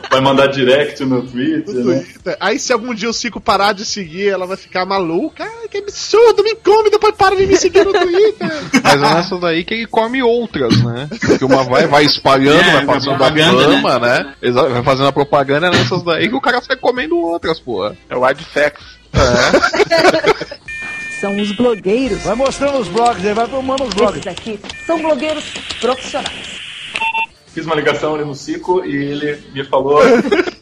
[0.09, 1.99] Vai mandar direct no Twitter, No né?
[1.99, 2.37] Twitter.
[2.39, 5.43] Aí se algum dia o Cico parar de seguir, ela vai ficar maluca.
[5.43, 8.49] Ai, que absurdo, me come, depois para de me seguir no Twitter.
[8.83, 11.07] Mas é nessa daí que ele come outras, né?
[11.29, 14.33] Porque uma vai, vai espalhando, É, vai fazendo a propaganda, fama, né?
[14.41, 17.95] Exa- Vai fazendo a propaganda é nessas daí que o cara sai comendo outras, porra.
[18.09, 18.79] É o adsex.
[21.19, 22.21] São os blogueiros.
[22.23, 24.25] Vai mostrando os blogs aí, vai filmando os blogs.
[24.25, 25.43] Esses aqui são blogueiros
[25.81, 26.59] profissionais.
[27.53, 29.99] Fiz uma ligação ali no Cico e ele me falou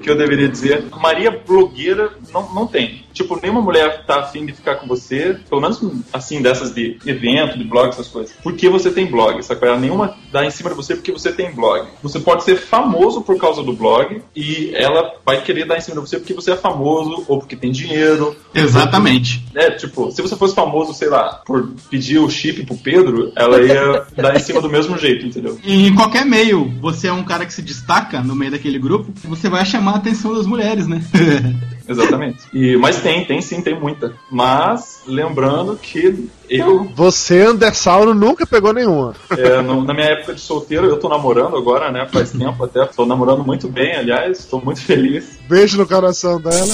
[0.01, 3.05] que eu deveria dizer Maria blogueira não, não tem.
[3.17, 5.81] Tipo, nenhuma mulher tá afim de ficar com você, pelo menos
[6.13, 8.35] assim, dessas de evento, de blog, essas coisas.
[8.43, 9.65] Porque você tem blog, sabe?
[9.65, 11.87] Ela nenhuma dá em cima de você porque você tem blog.
[12.03, 15.95] Você pode ser famoso por causa do blog e ela vai querer dar em cima
[15.95, 18.35] de você porque você é famoso ou porque tem dinheiro.
[18.53, 19.43] Exatamente.
[19.55, 23.59] É, tipo, se você fosse famoso, sei lá, por pedir o chip pro Pedro, ela
[23.59, 25.57] ia dar em cima do mesmo jeito, entendeu?
[25.67, 29.11] E em qualquer meio, você é um cara que se destaca no meio daquele grupo,
[29.25, 31.01] você vai chamar a atenção das mulheres, né?
[31.87, 32.39] Exatamente.
[32.53, 34.13] E, mas tem, tem sim, tem muita.
[34.29, 39.13] Mas, lembrando que eu, Você, Andersauro, nunca pegou nenhuma.
[39.31, 42.07] é, no- na minha época de solteiro, eu tô namorando agora, né?
[42.11, 42.85] Faz tempo até.
[42.85, 45.37] Tô namorando muito bem, aliás, tô muito feliz.
[45.47, 46.67] Beijo no coração dela.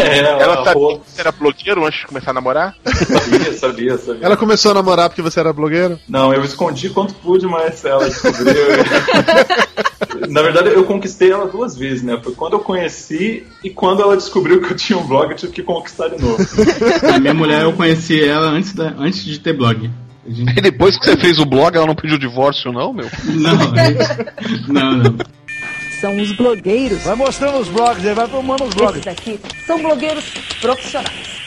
[0.00, 2.74] É, ela, Ela sabia rolou- que você era blogueiro antes de começar a namorar?
[2.84, 4.24] sabia, sabia, sabia.
[4.24, 5.98] Ela começou a namorar porque você era blogueiro?
[6.08, 8.54] Não, eu escondi quanto pude, mas ela descobriu.
[10.28, 12.18] Na verdade, eu conquistei ela duas vezes, né?
[12.22, 15.52] Foi quando eu conheci e quando ela descobriu que eu tinha um blog, eu tive
[15.52, 16.36] que conquistar de novo.
[17.14, 19.90] A minha mulher, eu conheci ela antes, da, antes de ter blog.
[20.26, 23.08] Gente- E depois que você fez o blog, ela não pediu divórcio, não, meu?
[23.24, 23.56] Não,
[24.68, 25.16] não, não.
[26.00, 27.02] São os blogueiros.
[27.02, 28.98] Vai mostrando os blogs aí, vai filmando os blogs.
[29.04, 30.24] Esses aqui são blogueiros
[30.60, 31.38] profissionais.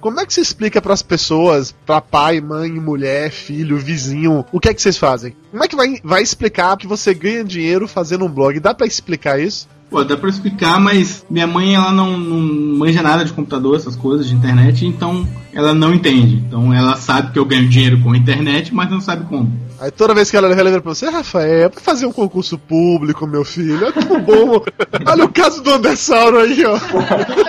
[0.00, 4.68] Como é que você explica pras pessoas, pra pai, mãe, mulher, filho, vizinho, o que
[4.68, 5.34] é que vocês fazem?
[5.50, 8.60] Como é que vai, vai explicar que você ganha dinheiro fazendo um blog?
[8.60, 9.68] Dá pra explicar isso?
[9.90, 13.96] Pô, dá pra explicar, mas minha mãe, ela não, não manja nada de computador, essas
[13.96, 16.36] coisas, de internet, então ela não entende.
[16.46, 19.50] Então ela sabe que eu ganho dinheiro com a internet, mas não sabe como.
[19.80, 23.26] Aí toda vez que ela relembra pra você, Rafael, é pra fazer um concurso público,
[23.28, 24.60] meu filho, é tão bom.
[25.06, 26.76] Olha o caso do Andersauro aí, ó.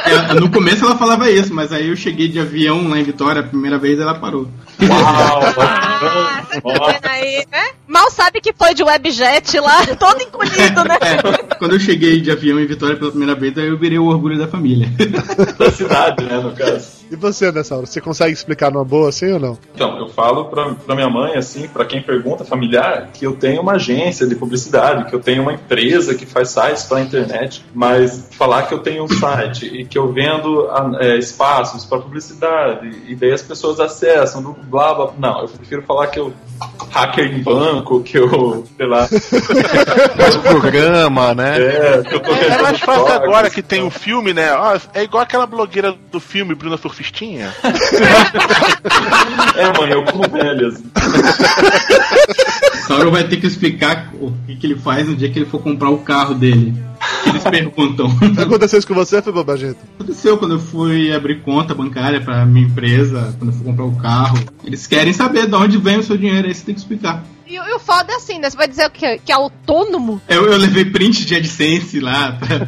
[0.05, 3.41] Ela- no começo ela falava isso, mas aí eu cheguei de avião lá em Vitória,
[3.41, 4.47] a primeira vez ela parou.
[4.81, 5.41] Uau!
[6.01, 7.63] Ah, você tá vendo aí, né?
[7.87, 10.97] Mal sabe que foi de webjet lá, todo encolhido, né?
[11.01, 14.05] É, quando eu cheguei de avião em Vitória pela primeira vez, aí eu virei o
[14.05, 14.87] orgulho da família.
[15.57, 16.98] da cidade, né, no caso.
[17.11, 19.57] E você, Andersauro, você consegue explicar numa boa assim ou não?
[19.73, 23.61] Então, eu falo pra, pra minha mãe, assim, pra quem pergunta, familiar, que eu tenho
[23.61, 28.29] uma agência de publicidade, que eu tenho uma empresa que faz sites pra internet, mas
[28.31, 32.91] falar que eu tenho um site e que eu vendo ah, é, espaços pra publicidade,
[33.07, 35.13] e daí as pessoas acessam, blá blá.
[35.17, 36.31] Não, eu prefiro falar que eu
[36.91, 39.07] hacker em banco, que eu, sei lá.
[40.17, 41.59] Faz programa, né?
[41.59, 44.53] É, que eu tô É mais vendendo fácil agora que tem o filme, né?
[44.53, 47.53] Ó, é igual aquela blogueira do filme, Bruna Surfistinha, surfistinha?
[49.55, 50.81] É, mãe, eu como velhas.
[52.87, 55.61] Sauron vai ter que explicar o que, que ele faz no dia que ele for
[55.61, 56.73] comprar o carro dele.
[57.25, 58.07] Eles perguntam.
[58.41, 59.79] Aconteceu isso com você, foi bobagento?
[59.95, 63.95] Aconteceu quando eu fui abrir conta bancária pra minha empresa, quando eu fui comprar o
[63.97, 64.39] carro.
[64.63, 67.23] Eles querem saber de onde vem o seu dinheiro, aí você tem que explicar.
[67.45, 68.49] E, e o foda é assim, né?
[68.49, 70.21] Você vai dizer o que, que é autônomo?
[70.27, 72.37] Eu, eu levei print de AdSense lá.
[72.39, 72.67] Pra...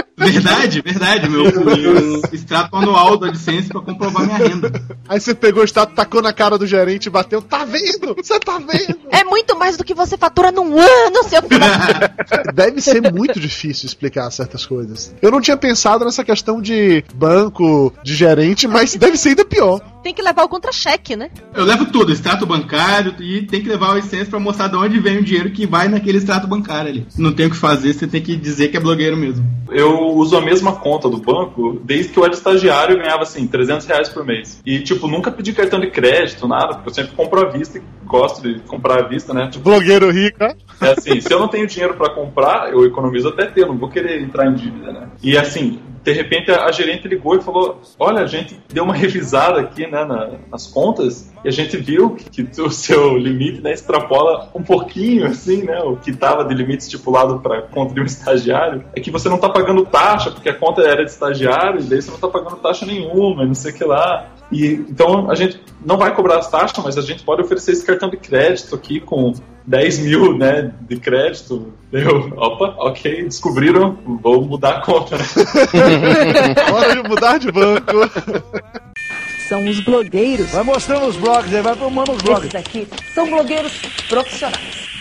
[0.30, 1.28] verdade, verdade.
[1.28, 4.72] Meu, meu extrato anual do AdSense pra comprovar minha renda.
[5.08, 7.42] Aí você pegou o estado, tacou na cara do gerente e bateu.
[7.42, 8.14] Tá vendo?
[8.16, 8.98] Você tá vendo?
[9.10, 11.64] É muito mais do que você fatura num ano, seu filho.
[12.54, 15.14] Deve ser muito difícil explicar certas coisas.
[15.20, 19.80] Eu não tinha pensado nessa questão de banco, de gerente, mas deve ser ainda pior.
[20.04, 21.30] Tem que levar o contra-cheque, né?
[21.54, 25.00] Eu levo tudo, extrato bancário, e tem que levar o AdSense pra mostrar de onde
[25.00, 27.06] vem o dinheiro que vai naquele extrato bancário ali.
[27.16, 29.42] Não tem o que fazer, você tem que dizer que é blogueiro mesmo.
[29.70, 33.46] Eu uso a mesma conta do banco desde que eu era estagiário e ganhava assim,
[33.46, 34.60] 300 reais por mês.
[34.66, 37.82] E, tipo, nunca pedi cartão de crédito, nada, porque eu sempre compro à vista e
[38.04, 39.48] gosto de comprar à vista, né?
[39.48, 40.54] Tipo, Blogueiro rico, né?
[40.82, 43.78] é assim, se eu não tenho dinheiro pra comprar, eu economizo até ter, eu não
[43.78, 45.08] vou querer entrar em dívida, né?
[45.22, 49.60] E assim, de repente a, gerente ligou e falou: Olha, a gente deu uma revisada
[49.60, 53.72] aqui né, na- nas contas e a gente viu que, que o seu limite né,
[53.72, 55.80] extrapola um pouquinho, assim, né?
[55.80, 58.84] O que estava de limite estipulado para conta de um estagiário.
[58.94, 62.00] É que você não está pagando taxa, porque a conta era de estagiário, e daí
[62.02, 64.26] você não está pagando taxa nenhuma, não sei o que lá.
[64.54, 67.84] E, então a gente não vai cobrar as taxas, mas a gente pode oferecer esse
[67.84, 69.34] cartão de crédito aqui com
[69.66, 71.72] 10 mil né, de crédito.
[71.90, 75.16] Eu, opa, ok, descobriram, vou mudar a conta.
[76.72, 77.92] Hora de mudar de banco.
[79.48, 80.50] São os blogueiros.
[80.50, 82.44] Vai mostrando os blogs aí, vai tomando os blogs.
[82.44, 83.72] Esses aqui são blogueiros
[84.08, 84.93] profissionais.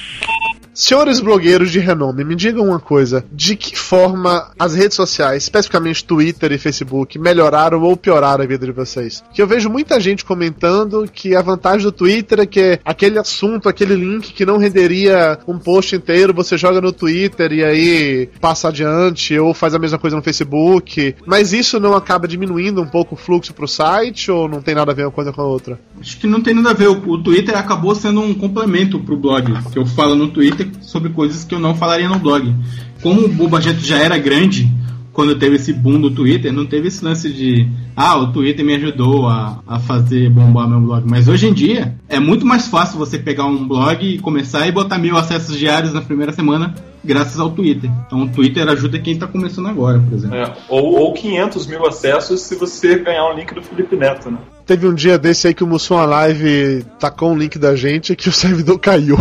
[0.74, 6.04] Senhores blogueiros de renome, me digam uma coisa: de que forma as redes sociais, especificamente
[6.04, 9.24] Twitter e Facebook, melhoraram ou pioraram a vida de vocês?
[9.34, 13.70] Que eu vejo muita gente comentando que a vantagem do Twitter é que aquele assunto,
[13.70, 18.70] aquele link que não renderia um post inteiro, você joga no Twitter e aí passa
[18.70, 21.16] adiante, ou faz a mesma coisa no Facebook.
[21.26, 24.92] Mas isso não acaba diminuindo um pouco o fluxo pro site, ou não tem nada
[24.92, 25.80] a ver uma coisa com a outra?
[26.00, 26.88] Acho que não tem nada a ver.
[26.88, 29.54] O, o Twitter acabou sendo um complemento pro blog.
[29.72, 32.54] Que eu falo no Twitter sobre coisas que eu não falaria no blog.
[33.02, 34.72] Como o Bobagento já era grande,
[35.14, 38.76] quando teve esse boom do Twitter, não teve esse lance de ah, o Twitter me
[38.76, 41.06] ajudou a, a fazer bombar meu blog.
[41.08, 44.72] Mas hoje em dia é muito mais fácil você pegar um blog e começar e
[44.72, 47.92] botar mil acessos diários na primeira semana graças ao Twitter.
[48.08, 50.36] Então o Twitter ajuda quem tá começando agora, por exemplo.
[50.36, 54.38] É, ou, ou 500 mil acessos se você ganhar um link do Felipe Neto, né?
[54.66, 58.30] Teve um dia desse aí que o Mussum Live tacou um link da gente que
[58.30, 59.18] o servidor caiu.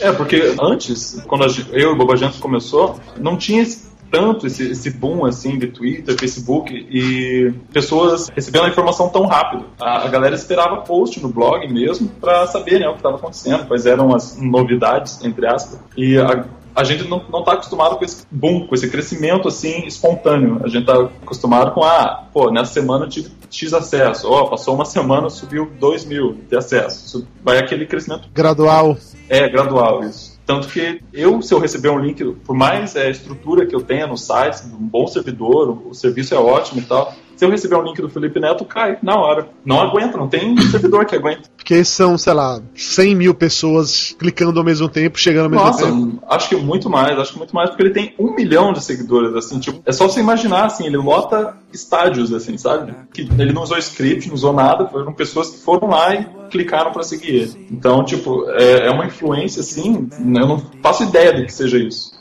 [0.00, 3.64] É, porque antes, quando eu e o Bobagento começou, não tinha
[4.10, 9.66] tanto esse, esse boom assim de Twitter, Facebook e pessoas recebendo a informação tão rápido.
[9.78, 13.66] A, a galera esperava post no blog mesmo pra saber né, o que estava acontecendo,
[13.66, 15.78] quais eram as novidades, entre aspas.
[15.96, 16.44] E a,
[16.74, 20.60] a gente não, não tá acostumado com esse boom, com esse crescimento assim espontâneo.
[20.64, 24.74] A gente tá acostumado com, ah, pô, nessa semana eu tive X acesso, ó, passou
[24.74, 27.06] uma semana, subiu 2 mil de acesso.
[27.06, 28.96] Isso vai aquele crescimento Gradual.
[29.28, 30.38] é, gradual isso.
[30.46, 34.06] Tanto que eu, se eu receber um link, por mais é, estrutura que eu tenha
[34.06, 37.76] no site, um bom servidor, o, o serviço é ótimo e tal, se eu receber
[37.76, 39.48] um link do Felipe Neto, cai na hora.
[39.64, 41.48] Não aguenta, não tem servidor que aguente.
[41.56, 45.86] Porque são, sei lá, 100 mil pessoas clicando ao mesmo tempo, chegando ao mesmo Nossa,
[45.86, 46.22] tempo.
[46.28, 49.34] acho que muito mais, acho que muito mais, porque ele tem um milhão de seguidores,
[49.34, 52.94] assim, tipo, é só você imaginar, assim, ele lota estádios, assim, sabe?
[53.10, 56.92] Que ele não usou script, não usou nada, foram pessoas que foram lá e clicaram
[56.92, 57.68] pra seguir ele.
[57.70, 62.19] Então, tipo, é, é uma influência, assim, eu não faço ideia de que seja isso.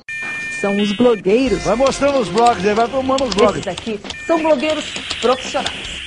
[0.60, 1.64] São os blogueiros.
[1.64, 3.60] Vai mostrando os blogs aí, vai tomando os blogs.
[3.60, 4.86] Esses aqui são blogueiros
[5.22, 6.00] profissionais.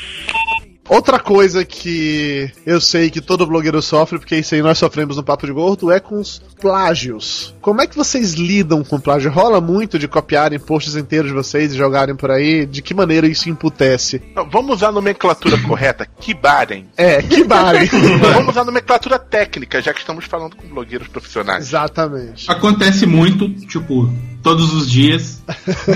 [0.88, 5.22] Outra coisa que eu sei que todo blogueiro sofre, porque isso aí nós sofremos no
[5.22, 7.54] Papo de Gordo, é com os plágios.
[7.62, 9.30] Como é que vocês lidam com plágio?
[9.30, 12.66] Rola muito de copiarem posts inteiros de vocês e jogarem por aí?
[12.66, 14.20] De que maneira isso imputece?
[14.34, 16.86] Não, Vamos usar a nomenclatura correta, kibarem.
[16.96, 17.86] É, que barem.
[18.34, 21.68] Vamos usar a nomenclatura técnica, já que estamos falando com blogueiros profissionais.
[21.68, 22.50] Exatamente.
[22.50, 24.12] Acontece muito, tipo,
[24.42, 25.42] todos os dias.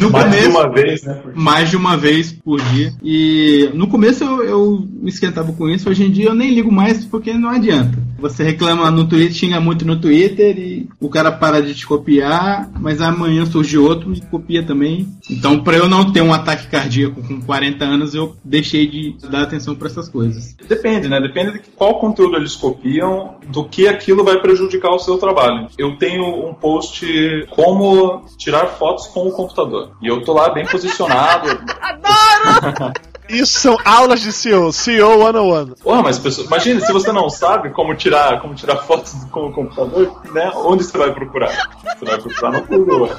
[0.01, 1.23] No Mais de começo, uma vez, né?
[1.35, 2.93] mais de uma vez por dia.
[3.03, 6.73] E no começo eu, eu me esquentava com isso, hoje em dia eu nem ligo
[6.73, 8.07] mais porque não adianta.
[8.19, 12.71] Você reclama no Twitter, xinga muito no Twitter e o cara para de te copiar,
[12.81, 15.07] mas amanhã surge outro e copia também.
[15.31, 19.43] Então, pra eu não ter um ataque cardíaco com 40 anos, eu deixei de dar
[19.43, 20.57] atenção pra essas coisas.
[20.67, 21.21] Depende, né?
[21.21, 25.69] Depende de qual conteúdo eles copiam, do que aquilo vai prejudicar o seu trabalho.
[25.77, 27.07] Eu tenho um post
[27.51, 29.93] como tirar fotos com o computador.
[30.01, 31.49] E eu tô lá bem posicionado.
[31.81, 32.93] Adoro!
[33.29, 35.75] Isso são aulas de CEO, CEO 101.
[35.83, 39.53] Porra, mas pessoa, imagina, se você não sabe como tirar, como tirar fotos com o
[39.53, 40.53] computador, né?
[40.55, 41.51] Onde você vai procurar?
[41.99, 43.11] Você vai procurar no Google.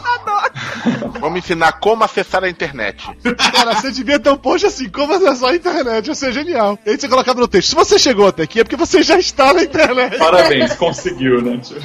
[1.19, 3.03] Vamos ensinar como acessar a internet.
[3.51, 6.77] Cara, você devia ter um post assim, como acessar a internet, ia ser genial.
[6.85, 9.17] E aí você colocava no texto, se você chegou até aqui é porque você já
[9.17, 10.17] está na internet.
[10.17, 11.57] Parabéns, conseguiu, né?
[11.57, 11.77] tio?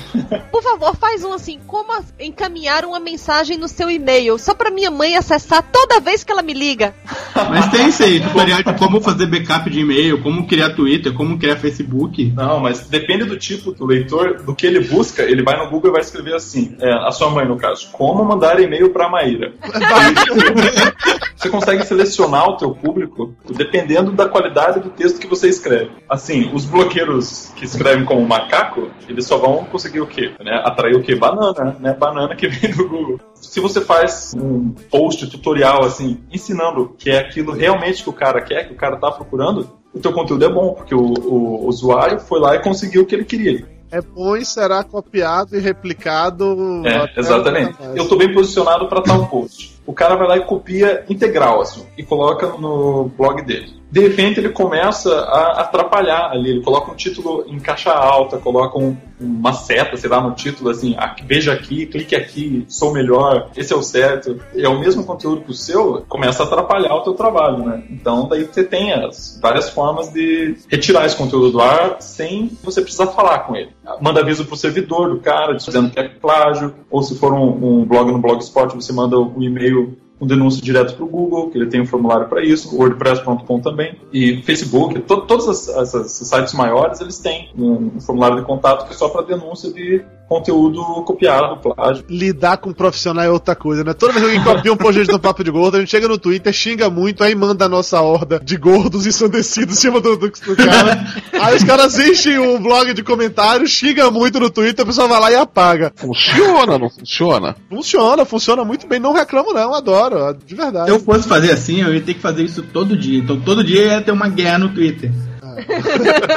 [0.51, 4.90] Por favor, faz um assim, como encaminhar uma mensagem no seu e-mail, só pra minha
[4.90, 6.95] mãe acessar toda vez que ela me liga.
[7.34, 11.38] Mas tem isso aí, tutorial de como fazer backup de e-mail, como criar Twitter, como
[11.38, 12.32] criar Facebook.
[12.34, 15.90] Não, mas depende do tipo do leitor, do que ele busca, ele vai no Google
[15.90, 19.52] e vai escrever assim, é, a sua mãe no caso, como mandar e-mail pra Maíra.
[21.42, 25.90] Você consegue selecionar o teu público dependendo da qualidade do texto que você escreve.
[26.08, 30.30] Assim, os bloqueiros que escrevem como macaco, eles só vão conseguir o quê?
[30.38, 30.62] Né?
[30.64, 31.16] Atrair o quê?
[31.16, 31.94] Banana, né?
[31.94, 33.20] Banana que vem do Google.
[33.34, 38.40] Se você faz um post tutorial assim, ensinando que é aquilo realmente que o cara
[38.40, 42.20] quer, que o cara tá procurando, o teu conteúdo é bom, porque o, o usuário
[42.20, 43.66] foi lá e conseguiu o que ele queria.
[43.93, 46.82] É bom e será copiado e replicado.
[46.86, 47.76] É, exatamente.
[47.95, 49.72] Eu tô bem posicionado para tal post.
[49.84, 53.82] O cara vai lá e copia integral, assim, e coloca no blog dele.
[53.90, 58.78] De repente ele começa a atrapalhar ali, ele coloca um título em caixa alta, coloca
[58.78, 63.72] um- uma seta, sei lá, no título, assim, veja aqui, clique aqui, sou melhor, esse
[63.72, 64.40] é o certo.
[64.57, 67.82] É o mesmo conteúdo que o seu, começa a atrapalhar o teu trabalho, né?
[67.90, 72.80] Então daí você tem as várias formas de retirar esse conteúdo do ar sem você
[72.80, 73.70] precisar falar com ele.
[74.00, 77.84] Manda aviso pro servidor do cara, dizendo que é plágio, ou se for um, um
[77.84, 81.66] blog no Blogspot, você manda um e-mail um denúncio direto para o Google, que ele
[81.66, 87.18] tem um formulário para isso, wordpress.com também, e Facebook, to todos esses sites maiores, eles
[87.18, 92.04] têm um, um formulário de contato que é só para denúncia de conteúdo copiado, plágio.
[92.08, 93.92] Lidar com um profissional é outra coisa, né?
[93.92, 96.18] Toda vez que alguém copia um post no Papo de Gordo, a gente chega no
[96.18, 100.28] Twitter, xinga muito, aí manda a nossa horda de gordos ensandecidos em cima do, do,
[100.28, 101.04] do cara.
[101.40, 105.20] aí os caras enchem o blog de comentários, xinga muito no Twitter, a pessoa vai
[105.20, 105.92] lá e apaga.
[105.96, 107.56] Funciona, não funciona?
[107.68, 108.98] Funciona, funciso muito bem.
[108.98, 110.86] Não reclamo, não, adoro, de verdade.
[110.86, 113.18] Se eu fosse fazer assim, eu ia ter que fazer isso todo dia.
[113.18, 115.10] Então todo dia ia ter uma guerra no Twitter.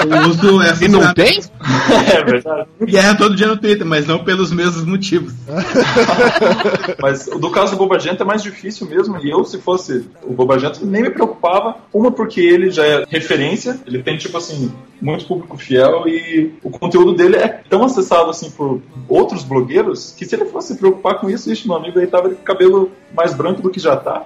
[0.09, 1.41] Eu uso essa E não tem?
[2.13, 2.67] É verdade.
[2.81, 5.33] Guerra todo dia no Twitter, mas não pelos mesmos motivos.
[7.01, 10.85] Mas do caso do Bobagento é mais difícil mesmo, e eu, se fosse o Bobagento,
[10.85, 11.75] nem me preocupava.
[11.93, 16.69] Uma, porque ele já é referência, ele tem, tipo assim, muito público fiel, e o
[16.69, 21.19] conteúdo dele é tão acessado, assim, por outros blogueiros, que se ele fosse se preocupar
[21.19, 24.23] com isso, ixi, meu amigo aí tava de cabelo mais branco do que já tá.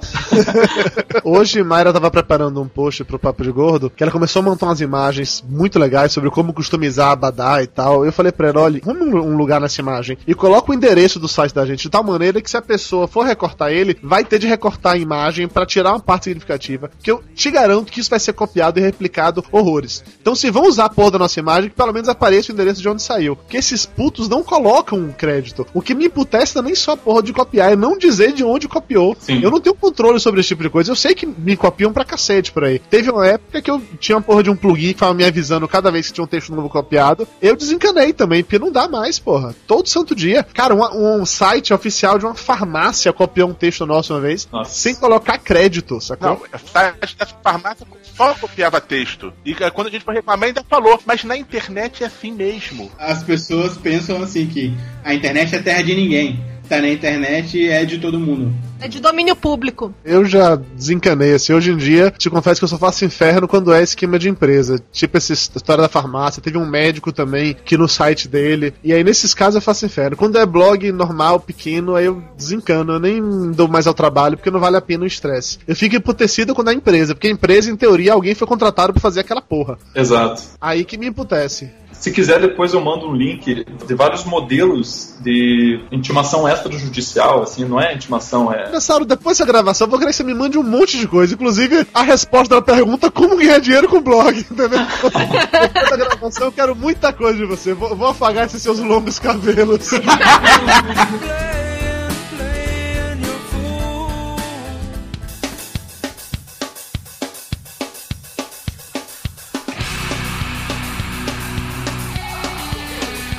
[1.24, 4.66] Hoje, Mayra tava preparando um post pro Papo de Gordo, que ela começou a montar
[4.68, 8.06] umas imagens muito legais sobre como customizar Abadá e tal.
[8.06, 11.28] Eu falei pra ela, olha, vamos um lugar nessa imagem e coloca o endereço do
[11.28, 14.40] site da gente de tal maneira que se a pessoa for recortar ele, vai ter
[14.40, 18.10] de recortar a imagem pra tirar uma parte significativa, que eu te garanto que isso
[18.10, 20.04] vai ser copiado e replicado horrores.
[20.22, 22.82] Então se vão usar a porra da nossa imagem, que pelo menos apareça o endereço
[22.82, 23.36] de onde saiu.
[23.36, 25.66] Porque esses putos não colocam um crédito.
[25.74, 28.34] O que me emputece não é nem só a porra de copiar, é não dizer
[28.34, 29.16] de onde copiou.
[29.20, 29.42] Sim.
[29.42, 30.92] Eu não tenho controle sobre esse tipo de coisa.
[30.92, 32.80] Eu sei que me copiam pra cacete por aí.
[32.80, 35.67] Teve uma época que eu tinha uma porra de um plugin que tava me avisando
[35.67, 37.28] cada vez que tinha um texto novo copiado.
[37.41, 39.55] Eu desencanei também, porque não dá mais, porra.
[39.67, 40.43] Todo santo dia.
[40.43, 44.72] Cara, uma- um, site oficial de uma farmácia copiou um texto nosso uma vez, Nossa.
[44.72, 46.30] sem colocar crédito, sacou?
[46.30, 49.34] Não, o site dessa farmácia só copiava texto.
[49.45, 52.91] E eh, quando a gente foi reclamar, ainda falou, mas na internet é assim mesmo.
[52.97, 56.39] As pessoas pensam assim que a internet é terra de ninguém.
[56.70, 58.53] Tá na internet é de todo mundo.
[58.80, 59.91] É de domínio público.
[60.05, 63.74] Eu já desencanei, assim, hoje em dia, te confesso que eu só faço inferno quando
[63.74, 64.80] é esquema de empresa.
[64.91, 68.72] Tipo essa história da farmácia, teve um médico também que no site dele.
[68.84, 70.15] E aí, nesses casos, eu faço inferno.
[70.15, 72.93] Quando é blog normal, pequeno, aí eu desencano.
[72.93, 75.57] Eu nem dou mais ao trabalho, porque não vale a pena o estresse.
[75.67, 79.01] Eu fico emputecido quando é empresa, porque a empresa, em teoria, alguém foi contratado pra
[79.01, 79.80] fazer aquela porra.
[79.95, 80.43] Exato.
[80.61, 81.72] Aí que me emputece.
[82.00, 87.80] Se quiser, depois eu mando um link de vários modelos de intimação extrajudicial, assim, não
[87.80, 90.64] é intimação, é Nessa depois dessa gravação, eu vou querer que você me mande um
[90.64, 91.34] monte de coisa.
[91.34, 94.80] Inclusive, a resposta da pergunta como ganhar dinheiro com blog, entendeu?
[94.80, 97.74] depois da gravação, eu quero muita coisa de você.
[97.74, 99.91] Vou, vou afagar esses seus longos cabelos.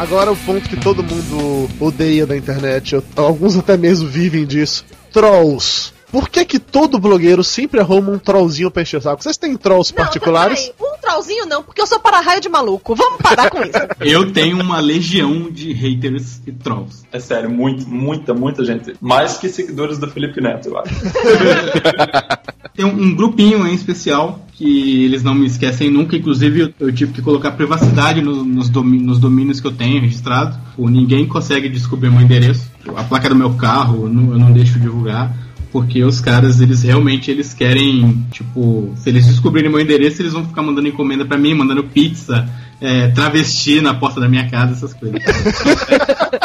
[0.01, 4.85] Agora o ponto que todo mundo odeia da internet, eu- alguns até mesmo vivem disso.
[5.13, 5.93] Trolls.
[6.11, 9.23] Por que que todo blogueiro sempre arruma um trollzinho pra encher o saco?
[9.23, 10.59] Vocês têm trolls Não, particulares?
[10.59, 12.97] peraí, um trollzinho não, porque eu sou para-raio de maluco.
[12.97, 13.71] Vamos parar com isso.
[14.01, 17.05] Eu tenho uma legião de haters e trolls.
[17.13, 18.95] É sério, muito, muita, muita gente.
[19.01, 20.95] Mais que seguidores do Felipe Neto, eu acho.
[22.75, 26.15] Tem um, um grupinho em especial que eles não me esquecem nunca.
[26.15, 30.03] Inclusive, eu, eu tive que colocar privacidade no- nos, domi- nos domínios que eu tenho
[30.03, 30.55] registrado.
[30.77, 32.71] Pô, ninguém consegue descobrir meu endereço.
[32.95, 35.35] A placa do meu carro eu não, eu não deixo divulgar.
[35.73, 40.45] Porque os caras, eles realmente eles querem, tipo, se eles descobrirem meu endereço, eles vão
[40.45, 42.47] ficar mandando encomenda pra mim, mandando pizza,
[42.81, 45.21] é, travesti na porta da minha casa, essas coisas.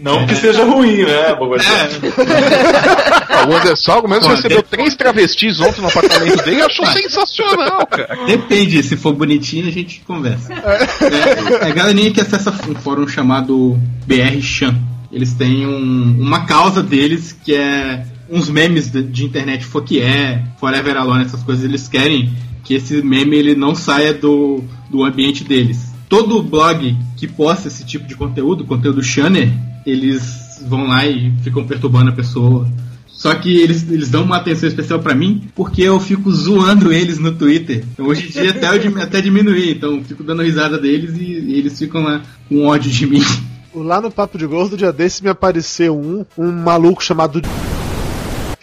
[0.00, 1.36] Não que seja ruim, né,
[3.28, 6.62] Ah, o Anderson Salgo mesmo Pô, recebeu de- três travestis ontem no apartamento dele e
[6.62, 8.16] achou sensacional, cara.
[8.26, 10.52] Depende, se for bonitinho a gente conversa.
[10.52, 14.76] É, a galerinha que acessa um fórum chamado BR Chan.
[15.12, 20.42] Eles têm um- uma causa deles que é uns memes de, de internet fuck é,
[20.58, 21.64] Forever Alone, essas coisas.
[21.64, 22.32] Eles querem
[22.66, 25.86] que esse meme ele não saia do, do ambiente deles.
[26.08, 29.52] Todo blog que posta esse tipo de conteúdo, conteúdo Shanner,
[29.86, 32.68] eles vão lá e ficam perturbando a pessoa.
[33.06, 37.18] Só que eles, eles dão uma atenção especial pra mim porque eu fico zoando eles
[37.18, 37.84] no Twitter.
[37.92, 41.58] Então, hoje em dia até, eu até diminuí, então fico dando risada deles e, e
[41.58, 43.22] eles ficam lá com ódio de mim.
[43.74, 47.40] Lá no Papo de Gordo, dia desse me apareceu um, um maluco chamado.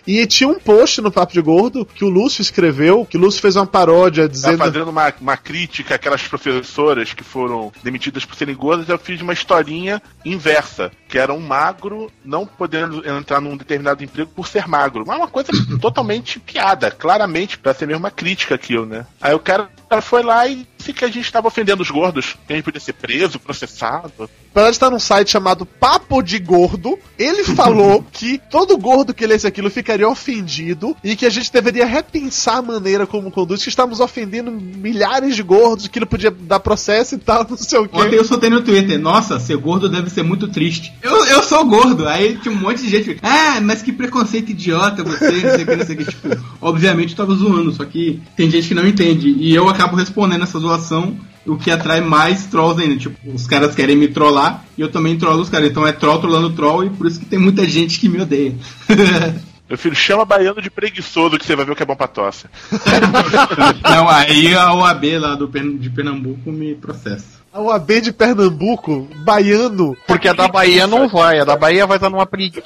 [0.06, 3.41] E tinha um post no Papo de Gordo que o Lúcio escreveu, que o Lúcio
[3.41, 4.58] fez uma paródia Tá dizendo.
[4.58, 9.34] fazendo uma, uma crítica àquelas professoras que foram demitidas por serem gordas, eu fiz uma
[9.34, 15.04] historinha inversa, que era um magro não podendo entrar num determinado emprego por ser magro.
[15.08, 19.06] Mas é uma coisa totalmente piada, claramente, pra ser mesmo uma crítica aquilo, né?
[19.22, 19.70] Aí o cara
[20.01, 22.81] foi lá e disse que a gente estava ofendendo os gordos, que a gente podia
[22.81, 24.29] ser preso, processado.
[24.51, 29.25] Apesar de estar num site chamado Papo de Gordo, ele falou que todo gordo que
[29.25, 33.69] lesse aquilo ficaria ofendido e que a gente deveria repensar a maneira como conduz, que
[33.69, 37.88] estamos ofendendo milhares de gordos, que ele podia dar processo e tal, não sei o
[37.88, 37.97] quê.
[37.97, 40.93] Ontem eu soltei no Twitter, nossa, ser gordo deve ser muito triste.
[41.01, 45.03] Eu, eu sou gordo, aí tinha um monte de gente, ah, mas que preconceito idiota
[45.03, 46.05] você, não sei o que, não sei o que.
[46.05, 46.29] Tipo,
[46.61, 49.29] obviamente eu tava zoando, só que tem gente que não entende.
[49.29, 52.97] E eu acabo respondendo essa zoação, o que atrai mais trolls ainda.
[52.97, 55.69] Tipo, os caras querem me trollar e eu também trollo os caras.
[55.69, 58.53] Então é troll trollando troll e por isso que tem muita gente que me odeia.
[59.69, 62.07] Meu filho, chama baiano de preguiçoso que você vai ver o que é bom pra
[62.07, 62.47] tosse.
[63.84, 67.43] não, aí a OAB lá do, de Pernambuco me processa.
[67.54, 69.95] A UAB de Pernambuco, baiano.
[70.08, 72.64] Porque a da Bahia não vai, a da Bahia vai estar numa preguiça.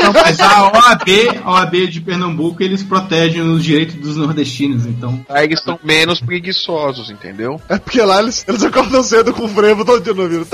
[0.00, 1.08] Não, mas a OAB,
[1.44, 5.26] a OAB de Pernambuco, eles protegem os direitos dos nordestinos, então.
[5.28, 7.60] Aí eles estão menos preguiçosos, entendeu?
[7.68, 10.46] É porque lá eles, eles acordam cedo com o frevo todo dia no ouvido.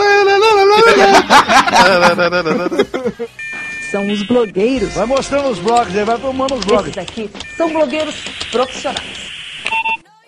[3.90, 4.94] São os blogueiros.
[4.94, 6.96] Vai mostrando os blogs aí, vai tomando os blogs.
[6.96, 8.14] Esses aqui são blogueiros
[8.50, 9.37] profissionais.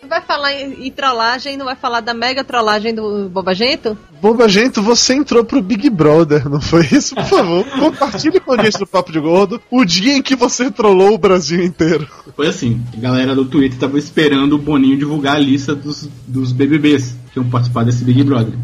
[0.09, 3.97] Vai falar em, em trollagem, não vai falar da mega trollagem do Bobagento?
[4.21, 7.15] Bobagento, você entrou pro Big Brother, não foi isso?
[7.15, 10.71] Por favor, compartilhe com a gente no Papo de Gordo o dia em que você
[10.71, 12.09] trollou o Brasil inteiro.
[12.35, 16.53] Foi assim, a galera do Twitter tava esperando o Boninho divulgar a lista dos, dos
[16.53, 18.55] BBBs que iam participar desse Big Brother.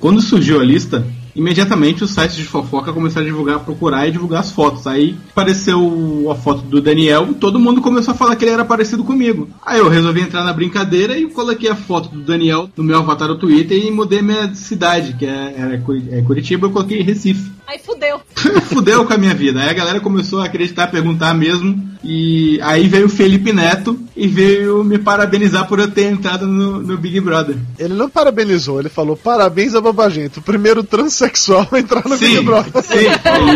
[0.00, 1.06] Quando surgiu a lista,
[1.36, 4.86] imediatamente os sites de fofoca começaram a divulgar, procurar e divulgar as fotos.
[4.86, 8.64] Aí apareceu a foto do Daniel e todo mundo começou a falar que ele era
[8.64, 9.48] parecido comigo.
[9.64, 13.28] Aí eu resolvi entrar na brincadeira e coloquei a foto do Daniel no meu avatar
[13.28, 17.55] do Twitter e mudei minha cidade, que é, Curi- é Curitiba, eu coloquei Recife.
[17.66, 18.20] Aí fudeu.
[18.70, 19.60] Fudeu com a minha vida.
[19.60, 21.84] Aí a galera começou a acreditar, perguntar mesmo.
[22.04, 26.80] E aí veio o Felipe Neto e veio me parabenizar por eu ter entrado no,
[26.80, 27.56] no Big Brother.
[27.76, 32.26] Ele não parabenizou, ele falou parabéns a Bobagento, o primeiro transexual a entrar no Sim,
[32.26, 32.82] Big Brother.
[32.84, 33.06] sim.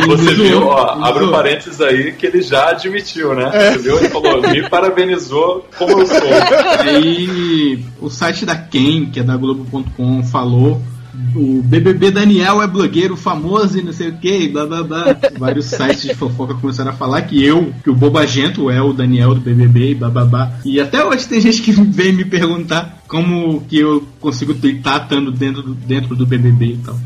[0.08, 3.50] Você viu, ó, abre um parênteses aí que ele já admitiu, né?
[3.52, 3.72] É.
[3.72, 3.98] Você viu?
[3.98, 6.18] Ele falou, me parabenizou como eu sou.
[6.80, 10.82] Aí o site da Ken, que é da Globo.com, falou.
[11.34, 15.16] O BBB Daniel é blogueiro famoso e não sei o que, blá blá blá.
[15.38, 19.34] Vários sites de fofoca começaram a falar que eu, que o Bobagento é o Daniel
[19.34, 20.52] do BBB e blá blá blá.
[20.64, 25.32] E até hoje tem gente que vem me perguntar como que eu consigo tweetar estando
[25.32, 26.96] dentro do, dentro do BBB e tal.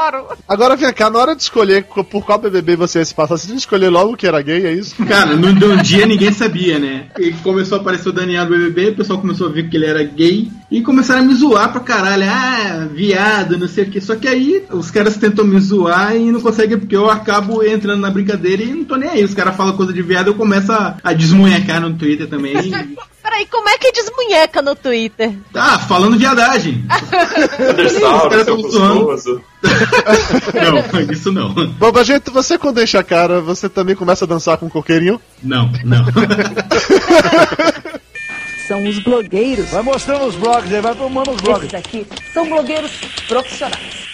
[0.00, 0.26] Adoro.
[0.48, 3.36] Agora vem cá, na hora de escolher co- por qual BBB você ia se passar,
[3.36, 4.94] você tinha que escolher logo que era gay, é isso?
[5.06, 7.06] Cara, no, no dia ninguém sabia, né?
[7.18, 9.86] E começou a aparecer o Daniel do BBB, o pessoal começou a ver que ele
[9.86, 12.24] era gay e começaram a me zoar pra caralho.
[12.30, 14.00] Ah, viado, não sei o que.
[14.00, 18.00] Só que aí os caras tentam me zoar e não conseguem porque eu acabo entrando
[18.00, 19.24] na brincadeira e não tô nem aí.
[19.24, 22.54] Os caras falam coisa de viado, eu começo a, a desmunhecar no Twitter também.
[23.22, 25.34] Peraí, como é que desmunheca no Twitter?
[25.52, 26.84] Tá, falando viadagem.
[26.88, 29.04] Os caras seu tão zoando.
[29.04, 29.42] gostoso.
[30.54, 31.52] Não, isso não.
[31.52, 35.20] Bobagento, você quando enche a cara, você também começa a dançar com o coqueirinho?
[35.42, 36.02] Não, não.
[38.70, 39.68] São os blogueiros.
[39.70, 41.64] Vai mostrando os blogs aí, vai tomando os blogs.
[41.64, 42.92] Esses aqui são blogueiros
[43.26, 44.06] profissionais.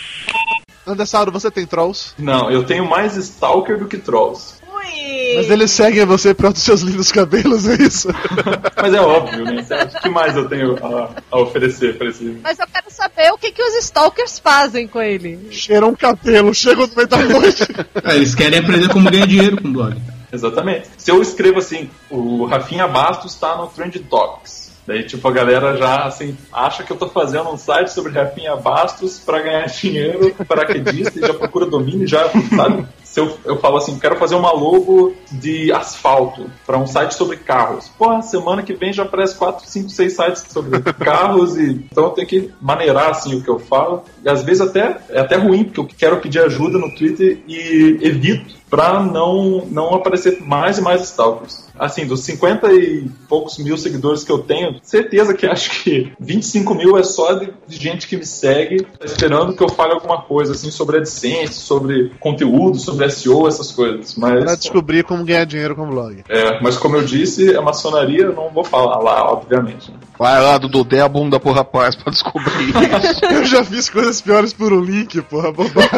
[0.87, 2.15] Andessauro, você tem trolls?
[2.17, 4.55] Não, eu tenho mais Stalker do que Trolls.
[4.67, 5.37] Ui!
[5.37, 8.09] Mas eles seguem você por causa dos seus lindos cabelos, é isso?
[8.81, 9.63] Mas é óbvio, né?
[9.95, 12.41] O que mais eu tenho a, a oferecer pra esse.
[12.43, 15.49] Mas eu quero saber o que, que os stalkers fazem com ele.
[15.51, 17.63] Cheiram cabelo, chegam no meio da noite.
[18.05, 20.16] É, eles querem aprender como ganhar dinheiro com o blog.
[20.33, 20.89] Exatamente.
[20.97, 24.67] Se eu escrevo assim, o Rafinha Bastos está no Trend Topics.
[24.87, 28.55] Daí, tipo, a galera já, assim, acha que eu tô fazendo um site sobre Rafinha
[28.55, 32.87] Bastos pra ganhar dinheiro, paraquedista, e já procura domínio, já, sabe?
[33.03, 37.39] Se eu, eu falo assim, quero fazer uma logo de asfalto pra um site sobre
[37.39, 37.91] carros.
[37.99, 42.11] Pô, semana que vem já aparece 4, 5, 6 sites sobre carros, e então eu
[42.11, 44.05] tenho que maneirar, assim, o que eu falo.
[44.23, 47.99] E às vezes até, é até ruim, porque eu quero pedir ajuda no Twitter e
[48.03, 51.65] evito pra não, não aparecer mais e mais stalkers.
[51.79, 56.75] Assim, dos 50 e poucos mil seguidores que eu tenho, certeza que acho que 25
[56.75, 60.21] mil é só de, de gente que me segue, tá esperando que eu fale alguma
[60.21, 64.13] coisa, assim, sobre AdSense, sobre conteúdo, sobre SEO, essas coisas.
[64.15, 66.23] Pra Mas, descobrir como ganhar dinheiro com o blog.
[66.29, 69.91] é, mas como eu disse, a maçonaria eu não vou falar lá, obviamente.
[69.91, 69.97] né?
[70.19, 73.25] Vai lá, Dudu, dê a bunda pro rapaz pra descobrir isso.
[73.31, 75.91] Eu já fiz coisas piores por um link, porra, bobagem.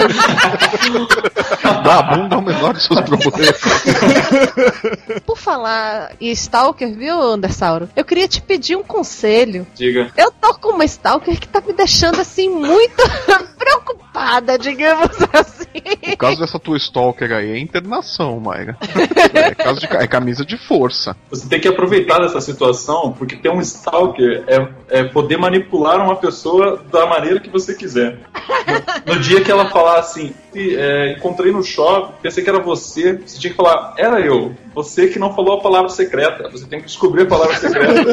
[1.85, 3.61] Dá a bunda é o menor dos seus problemas.
[5.25, 7.89] Por falar em stalker, viu, Andersauro?
[7.95, 9.67] Eu queria te pedir um conselho.
[9.75, 10.11] Diga.
[10.17, 12.97] Eu tô com uma stalker que tá me deixando assim muito
[13.57, 16.13] preocupada, digamos assim.
[16.13, 18.77] O caso dessa tua stalker aí é internação, Mayra.
[19.35, 21.17] É, caso de, é camisa de força.
[21.31, 26.17] Você tem que aproveitar dessa situação, porque ter um stalker é, é poder manipular uma
[26.17, 28.19] pessoa da maneira que você quiser.
[29.07, 33.15] No, no dia que ela falar assim, é, encontrei no shopping, pensei que era você,
[33.15, 34.55] você tinha que falar, era eu.
[34.75, 36.49] Você que não falou a palavra secreta.
[36.51, 38.05] Você tem que descobrir a palavra secreta.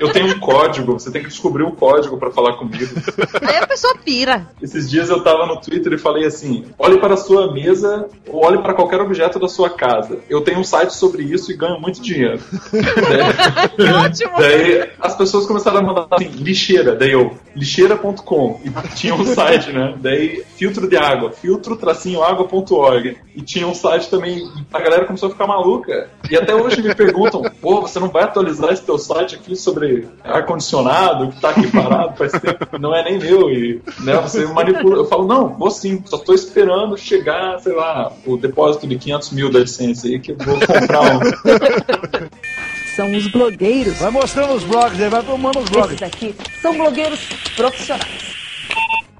[0.00, 2.92] Eu tenho um código, você tem que descobrir o código pra falar comigo.
[3.40, 4.48] Aí a pessoa pira.
[4.60, 8.44] Esses dias eu tava no Twitter e falei assim: olhe para a sua mesa ou
[8.44, 10.18] olhe para qualquer objeto da sua casa.
[10.28, 12.40] Eu tenho um site sobre isso e ganho muito dinheiro.
[13.76, 14.38] Que ótimo.
[14.38, 19.72] Daí as pessoas começaram a mandar assim, lixeira, daí eu, lixeira.com, e tinha um site,
[19.72, 19.94] né?
[19.98, 23.16] Daí, filtro de água, filtro-água.org.
[23.34, 26.10] E tinha um site também, a galera começou a ficar maluca.
[26.30, 30.06] E até hoje me perguntam, pô, você não vai atualizar esse teu site aqui sobre
[30.22, 34.96] ar-condicionado, que tá aqui parado faz tempo, não é nem meu, e né, você manipula.
[34.96, 39.30] Eu falo, não, vou sim, só tô esperando chegar, sei lá, o depósito de 500
[39.30, 41.20] mil da licença aí, que eu vou comprar um.
[42.94, 43.98] São os blogueiros.
[43.98, 45.92] Vai mostrando os blogs aí, vai tomando os blogs.
[45.92, 47.20] Esses aqui são blogueiros
[47.56, 48.41] profissionais.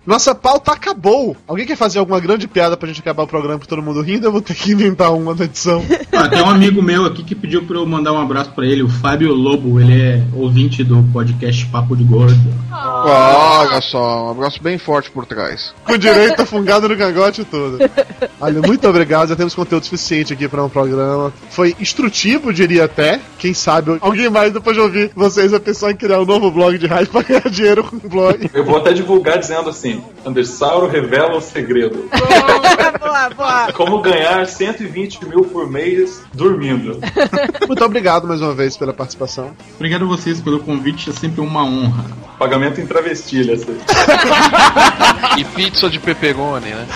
[0.07, 1.36] Nossa pauta acabou.
[1.46, 4.26] Alguém quer fazer alguma grande piada pra gente acabar o programa com todo mundo rindo?
[4.26, 5.82] Eu vou ter que inventar uma na edição.
[6.12, 8.82] Ah, tem um amigo meu aqui que pediu pra eu mandar um abraço pra ele,
[8.82, 9.80] o Fábio Lobo.
[9.80, 12.36] Ele é ouvinte do podcast Papo de Gordo.
[12.70, 15.74] Olha só, um abraço bem forte por trás.
[15.84, 17.78] com direito a fungado no cangote todo.
[18.40, 19.30] Olha, muito obrigado.
[19.30, 21.32] Já temos conteúdo suficiente aqui para um programa.
[21.50, 23.20] Foi instrutivo, diria até.
[23.38, 26.76] Quem sabe alguém mais, depois de ouvir vocês, vai pensar em criar um novo blog
[26.76, 28.50] de rádio pra ganhar dinheiro com o blog.
[28.53, 29.91] Eu vou até divulgar dizendo assim:
[30.24, 32.09] Andersauro revela o segredo.
[32.11, 33.72] Boa, boa, boa.
[33.72, 36.99] Como ganhar 120 mil por mês dormindo.
[37.66, 39.51] Muito obrigado mais uma vez pela participação.
[39.74, 42.05] Obrigado a vocês pelo convite, é sempre uma honra.
[42.38, 43.55] Pagamento em travestilha.
[43.55, 43.76] Assim.
[45.38, 46.86] E pizza de pepperoni, né?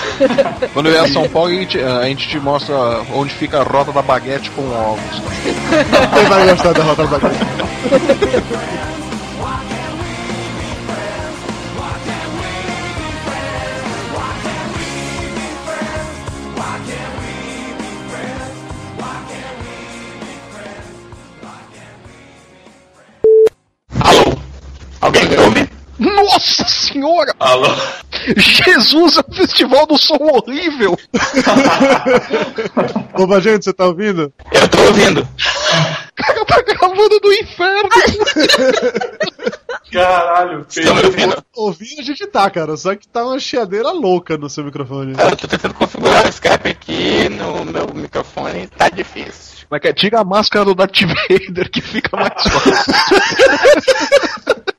[0.75, 2.75] Quando eu vier a São Paulo, a gente, a gente te mostra
[3.15, 5.23] onde fica a rota da baguete com ovos.
[6.13, 8.87] Quem vai gostar da Rota da Baguete?
[26.97, 27.35] senhora!
[27.39, 27.67] Alô?
[28.37, 30.99] Jesus, é um festival do som horrível!
[33.15, 34.33] Opa, gente, você tá ouvindo?
[34.51, 35.29] Eu tô ouvindo.
[36.17, 37.89] Cara, tá gravando do inferno!
[39.93, 41.45] Caralho, Estão me ouvindo?
[41.55, 45.15] Ouvindo a gente tá, cara, só que tá uma chiadeira louca no seu microfone.
[45.19, 49.67] Eu tô tentando configurar o Skype aqui no meu microfone, tá difícil.
[49.69, 49.93] Como é que é?
[49.93, 52.93] Tira a máscara do Darth Vader que fica mais fácil.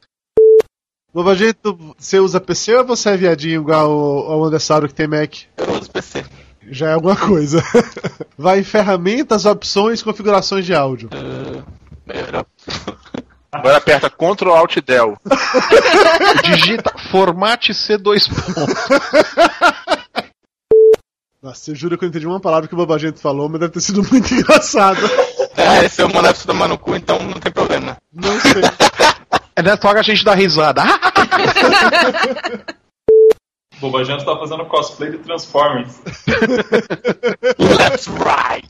[1.18, 1.58] Opa, gente,
[1.98, 5.34] você usa PC ou você é viadinho igual o, o Andersauro que tem Mac?
[5.58, 6.24] Eu uso PC.
[6.70, 7.64] Já é alguma coisa.
[8.38, 11.10] Vai em ferramentas, opções, configurações de áudio.
[11.12, 11.64] Uh,
[12.06, 12.46] melhor.
[13.52, 15.18] Agora aperta Ctrl Alt Del.
[16.46, 18.76] Digita formate C2 pontos.
[21.42, 23.74] Nossa, eu juro que eu não entendi uma palavra que o Babagento falou, mas deve
[23.74, 25.02] ter sido muito engraçado.
[25.56, 27.98] É, se eu mandar pra você tomar no cu, então não tem problema.
[28.14, 28.62] Não sei.
[29.58, 30.84] É nessa hora a gente dá risada.
[33.82, 36.00] Bobajento tá fazendo cosplay de Transformers.
[37.58, 38.70] Let's ride!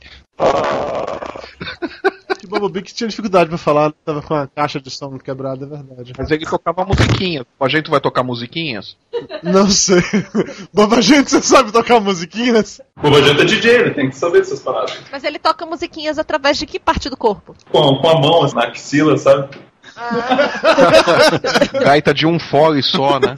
[2.39, 5.67] Que Bobo Bic tinha dificuldade pra falar, tava com a caixa de som quebrada, é
[5.67, 6.13] verdade.
[6.17, 7.45] Mas ele tocava musiquinhas.
[7.59, 8.95] A gente vai tocar musiquinhas?
[9.43, 10.01] Não sei.
[10.73, 12.79] Boba gente, você sabe tocar musiquinhas?
[12.95, 14.97] Boba Janta é DJ, ele tem que saber dessas paradas.
[15.11, 17.53] Mas ele toca musiquinhas através de que parte do corpo?
[17.69, 19.49] Com, com a mão na axila, sabe?
[21.83, 23.35] Gaita de um fole só, né?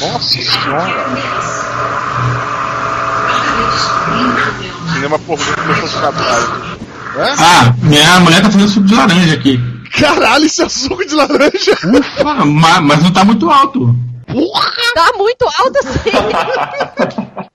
[0.00, 1.06] Nossa senhora!
[4.94, 6.78] Cinema pornô começou a ficar bravo.
[7.40, 9.58] Ah, minha mulher tá fazendo suco de laranja aqui.
[9.98, 11.72] Caralho, isso é suco de laranja?
[11.84, 13.94] Ufa, ma- mas não tá muito alto.
[14.94, 16.10] Tá muito alto assim.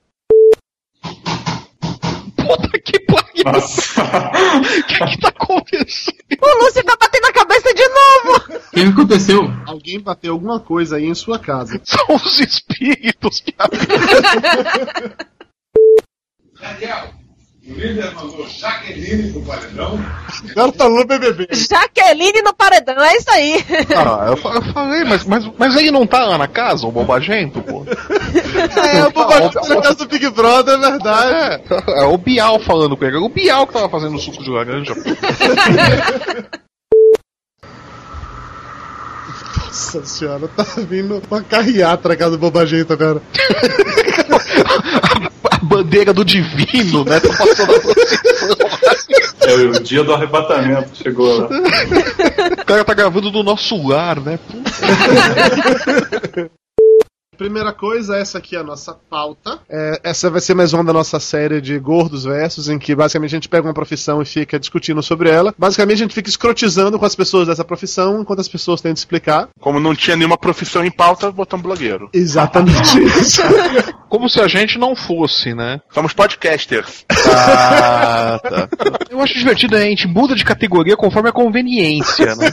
[2.36, 3.33] Puta que pariu!
[3.44, 4.02] Nossa.
[4.02, 6.16] O que que tá acontecendo?
[6.40, 8.36] o Lúcio tá batendo a cabeça de novo.
[8.36, 9.42] O que que aconteceu?
[9.66, 11.80] Alguém bateu alguma coisa aí em sua casa.
[11.84, 13.54] São os espíritos que
[20.44, 21.48] O cara tá no BBB.
[21.52, 23.64] Jaqueline no paredão, é isso aí.
[23.96, 27.60] Ah, eu, eu falei, mas, mas, mas ele não tá lá na casa, o bobagento,
[27.62, 27.84] pô?
[28.94, 31.34] É, o Boba gente na casa do Big Brother, é verdade.
[31.34, 31.60] É,
[32.02, 33.16] é o Bial falando com ele.
[33.16, 34.94] O Bial que tava fazendo suco de laranja.
[39.66, 43.22] Nossa senhora, tá vindo uma carreata na casa do Bobagento agora.
[45.64, 47.20] Bandeira do divino, né?
[47.20, 48.56] Tá passando a procissão.
[49.46, 51.48] É o dia do arrebatamento, chegou lá.
[52.60, 54.38] O cara tá gravando do nosso lar, né?
[54.38, 54.70] Puta.
[57.36, 59.58] Primeira coisa, essa aqui é a nossa pauta.
[59.68, 63.32] É, essa vai ser mais uma da nossa série de gordos versos, em que basicamente
[63.32, 65.52] a gente pega uma profissão e fica discutindo sobre ela.
[65.58, 69.48] Basicamente a gente fica escrotizando com as pessoas dessa profissão, enquanto as pessoas tentam explicar.
[69.60, 72.08] Como não tinha nenhuma profissão em pauta, botamos blogueiro.
[72.12, 73.42] Exatamente isso.
[74.14, 75.80] Como se a gente não fosse, né?
[75.92, 77.04] Somos podcasters.
[77.26, 78.68] Ah, tá.
[79.10, 79.82] Eu acho divertido, né?
[79.82, 82.48] a gente muda de categoria conforme a conveniência, né?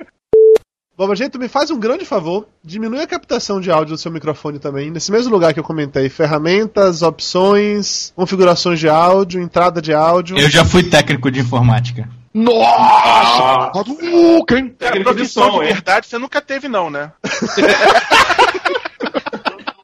[0.96, 4.90] Bobagento, me faz um grande favor, diminui a captação de áudio do seu microfone também,
[4.90, 10.38] nesse mesmo lugar que eu comentei, ferramentas, opções, configurações de áudio, entrada de áudio.
[10.38, 12.08] Eu já fui técnico de informática.
[12.32, 13.72] Nossa!
[13.78, 14.70] Hadouken!
[14.70, 17.12] Técnico de Profissão som, de verdade você nunca teve, não, né?